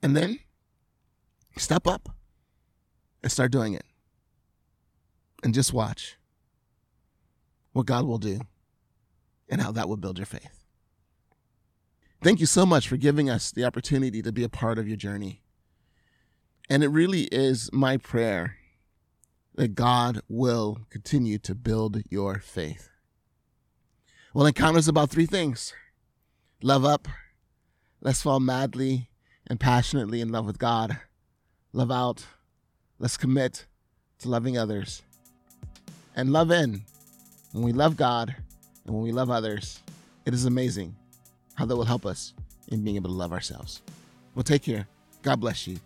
And 0.03 0.17
then 0.17 0.39
step 1.57 1.87
up 1.87 2.09
and 3.23 3.31
start 3.31 3.53
doing 3.53 3.75
it. 3.75 3.85
And 5.43 5.55
just 5.55 5.73
watch 5.73 6.19
what 7.73 7.87
God 7.87 8.05
will 8.05 8.19
do 8.19 8.41
and 9.49 9.61
how 9.61 9.73
that 9.73 9.89
will 9.89 9.97
build 9.97 10.19
your 10.19 10.27
faith. 10.27 10.65
Thank 12.23 12.41
you 12.41 12.47
so 12.47 12.67
much 12.67 12.87
for 12.87 12.99
giving 12.99 13.31
us 13.31 13.51
the 13.51 13.65
opportunity 13.65 14.21
to 14.21 14.33
be 14.33 14.45
a 14.45 14.49
part 14.49 14.79
of 14.79 14.87
your 14.87 14.99
journey. 14.99 15.43
And 16.69 16.85
it 16.85 16.89
really 16.89 17.23
is 17.33 17.71
my 17.73 17.97
prayer 17.97 18.57
that 19.55 19.75
God 19.75 20.21
will 20.29 20.81
continue 20.91 21.39
to 21.39 21.55
build 21.55 22.03
your 22.11 22.39
faith. 22.39 22.90
Well, 24.33 24.47
encounters 24.47 24.87
about 24.87 25.11
three 25.11 25.27
things 25.27 25.75
love 26.63 26.85
up, 26.85 27.09
let's 28.01 28.23
fall 28.23 28.39
madly 28.39 29.09
and 29.49 29.59
passionately 29.59 30.21
in 30.21 30.29
love 30.29 30.47
with 30.47 30.59
God, 30.59 30.99
love 31.73 31.91
out, 31.91 32.27
let's 33.01 33.17
commit 33.17 33.67
to 34.21 34.29
loving 34.29 34.57
others, 34.57 35.03
and 36.15 36.33
love 36.33 36.53
in. 36.53 36.83
When 37.51 37.65
we 37.65 37.73
love 37.73 37.97
God 37.97 38.37
and 38.87 38.95
when 38.95 39.03
we 39.03 39.11
love 39.11 39.31
others, 39.31 39.81
it 40.25 40.33
is 40.33 40.45
amazing 40.45 40.95
how 41.57 41.67
that 41.67 41.75
will 41.75 41.85
help 41.85 42.07
us 42.07 42.33
in 42.69 42.85
being 42.85 42.95
able 42.95 43.11
to 43.11 43.17
love 43.17 43.33
ourselves. 43.33 43.83
Well, 44.37 44.45
take 44.45 44.63
care. 44.63 44.87
God 45.23 45.41
bless 45.41 45.67
you. 45.67 45.79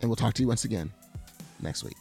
And 0.00 0.08
we'll 0.08 0.14
talk 0.14 0.34
to 0.34 0.42
you 0.42 0.46
once 0.46 0.64
again 0.64 0.92
next 1.60 1.82
week. 1.82 1.96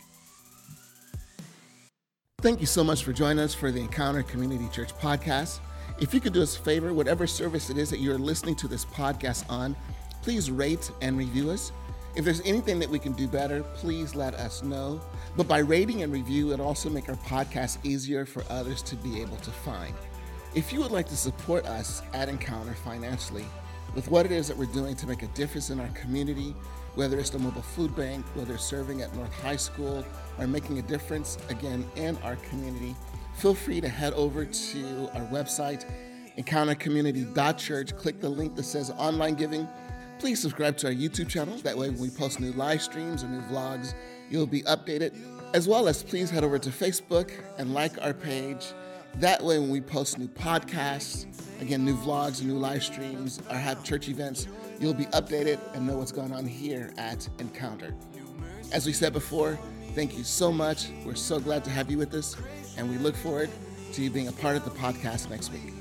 Thank 2.42 2.60
you 2.60 2.68
so 2.68 2.84
much 2.84 3.04
for 3.04 3.14
joining 3.14 3.40
us 3.40 3.56
for 3.56 3.72
the 3.72 3.80
Encounter 3.80 4.22
Community 4.22 4.68
Church 4.72 4.94
podcast. 4.98 5.60
If 6.02 6.16
you 6.16 6.20
could 6.20 6.34
do 6.34 6.42
us 6.42 6.58
a 6.58 6.60
favor, 6.60 6.96
whatever 6.96 7.28
service 7.28 7.70
it 7.70 7.78
is 7.78 7.92
that 7.92 8.00
you're 8.00 8.18
listening 8.18 8.56
to 8.56 8.68
this 8.68 8.86
podcast 8.86 9.48
on, 9.48 9.76
please 10.24 10.50
rate 10.50 10.90
and 11.04 11.16
review 11.16 11.52
us. 11.52 11.72
If 12.16 12.26
there's 12.26 12.42
anything 12.42 12.80
that 12.80 12.90
we 12.90 12.98
can 12.98 13.12
do 13.12 13.28
better, 13.28 13.62
please 13.76 14.16
let 14.16 14.34
us 14.34 14.64
know. 14.64 15.00
But 15.38 15.48
by 15.48 15.60
rating 15.60 16.02
and 16.02 16.12
review, 16.12 16.54
it 16.54 16.60
also 16.60 16.90
make 16.90 17.08
our 17.08 17.16
podcast 17.18 17.78
easier 17.86 18.26
for 18.26 18.44
others 18.50 18.82
to 18.82 18.96
be 18.96 19.22
able 19.22 19.38
to 19.38 19.52
find. 19.52 19.94
If 20.56 20.74
you 20.74 20.80
would 20.80 20.90
like 20.90 21.08
to 21.10 21.16
support 21.16 21.68
us 21.68 22.02
at 22.16 22.30
Encounter 22.30 22.74
financially 22.74 23.46
with 23.96 24.10
what 24.10 24.26
it 24.26 24.32
is 24.32 24.48
that 24.48 24.58
we're 24.58 24.66
doing 24.66 24.96
to 24.96 25.08
make 25.08 25.24
a 25.24 25.28
difference 25.28 25.70
in 25.70 25.80
our 25.80 25.90
community, 25.90 26.56
whether 26.96 27.20
it's 27.20 27.30
the 27.30 27.40
mobile 27.40 27.62
food 27.62 27.96
bank, 27.96 28.26
whether 28.34 28.58
serving 28.58 29.02
at 29.02 29.14
North 29.16 29.34
High 29.42 29.56
School, 29.56 30.04
or 30.38 30.48
making 30.48 30.80
a 30.80 30.82
difference 30.82 31.38
again 31.50 31.86
in 31.96 32.18
our 32.18 32.36
community, 32.38 32.96
feel 33.36 33.54
free 33.54 33.82
to 33.82 33.88
head 33.88 34.14
over 34.14 34.46
to 34.46 35.10
our 35.14 35.26
website, 35.28 35.86
encountercommunity.church. 36.38 37.96
Click 37.98 38.22
the 38.22 38.30
link 38.30 38.56
that 38.56 38.64
says 38.64 38.92
online 38.92 39.36
giving. 39.36 39.68
Please 40.20 40.42
subscribe 40.42 40.78
to 40.78 40.88
our 40.88 40.94
YouTube 40.94 41.30
channel. 41.30 41.58
That 41.58 41.78
way, 41.78 41.90
when 41.90 42.00
we 42.00 42.10
post 42.10 42.40
new 42.40 42.52
live 42.54 42.82
streams 42.82 43.24
or 43.24 43.28
new 43.28 43.42
vlogs, 43.42 43.94
you'll 44.30 44.48
be 44.48 44.62
updated. 44.64 45.16
As 45.54 45.68
well 45.68 45.88
as 45.88 46.04
please 46.04 46.30
head 46.30 46.44
over 46.44 46.60
to 46.60 46.70
Facebook 46.70 47.32
and 47.58 47.74
like 47.74 48.02
our 48.02 48.14
page. 48.14 48.68
That 49.16 49.44
way, 49.44 49.60
when 49.60 49.70
we 49.70 49.82
post 49.82 50.18
new 50.18 50.28
podcasts, 50.28 51.26
again, 51.62 51.86
new 51.86 51.96
vlogs, 51.96 52.44
new 52.44 52.58
live 52.58 52.84
streams, 52.84 53.40
or 53.50 53.56
have 53.56 53.84
church 53.84 54.10
events, 54.10 54.48
you'll 54.80 54.94
be 54.94 55.06
updated 55.08 55.60
and 55.74 55.86
know 55.86 55.98
what's 55.98 56.12
going 56.12 56.34
on 56.34 56.46
here 56.46 56.92
at 56.98 57.28
Encounter. 57.40 57.94
As 58.72 58.86
we 58.86 58.94
said 58.94 59.14
before, 59.14 59.60
thank 59.94 60.18
you 60.18 60.24
so 60.24 60.52
much. 60.52 60.90
We're 61.06 61.16
so 61.16 61.40
glad 61.40 61.64
to 61.66 61.70
have 61.70 61.92
you 61.92 61.98
with 61.98 62.14
us, 62.14 62.36
and 62.78 62.90
we 62.90 62.98
look 62.98 63.16
forward 63.16 63.50
to 63.94 64.02
you 64.02 64.10
being 64.10 64.30
a 64.30 64.32
part 64.32 64.56
of 64.56 64.64
the 64.64 64.72
podcast 64.72 65.30
next 65.30 65.52
week. 65.52 65.74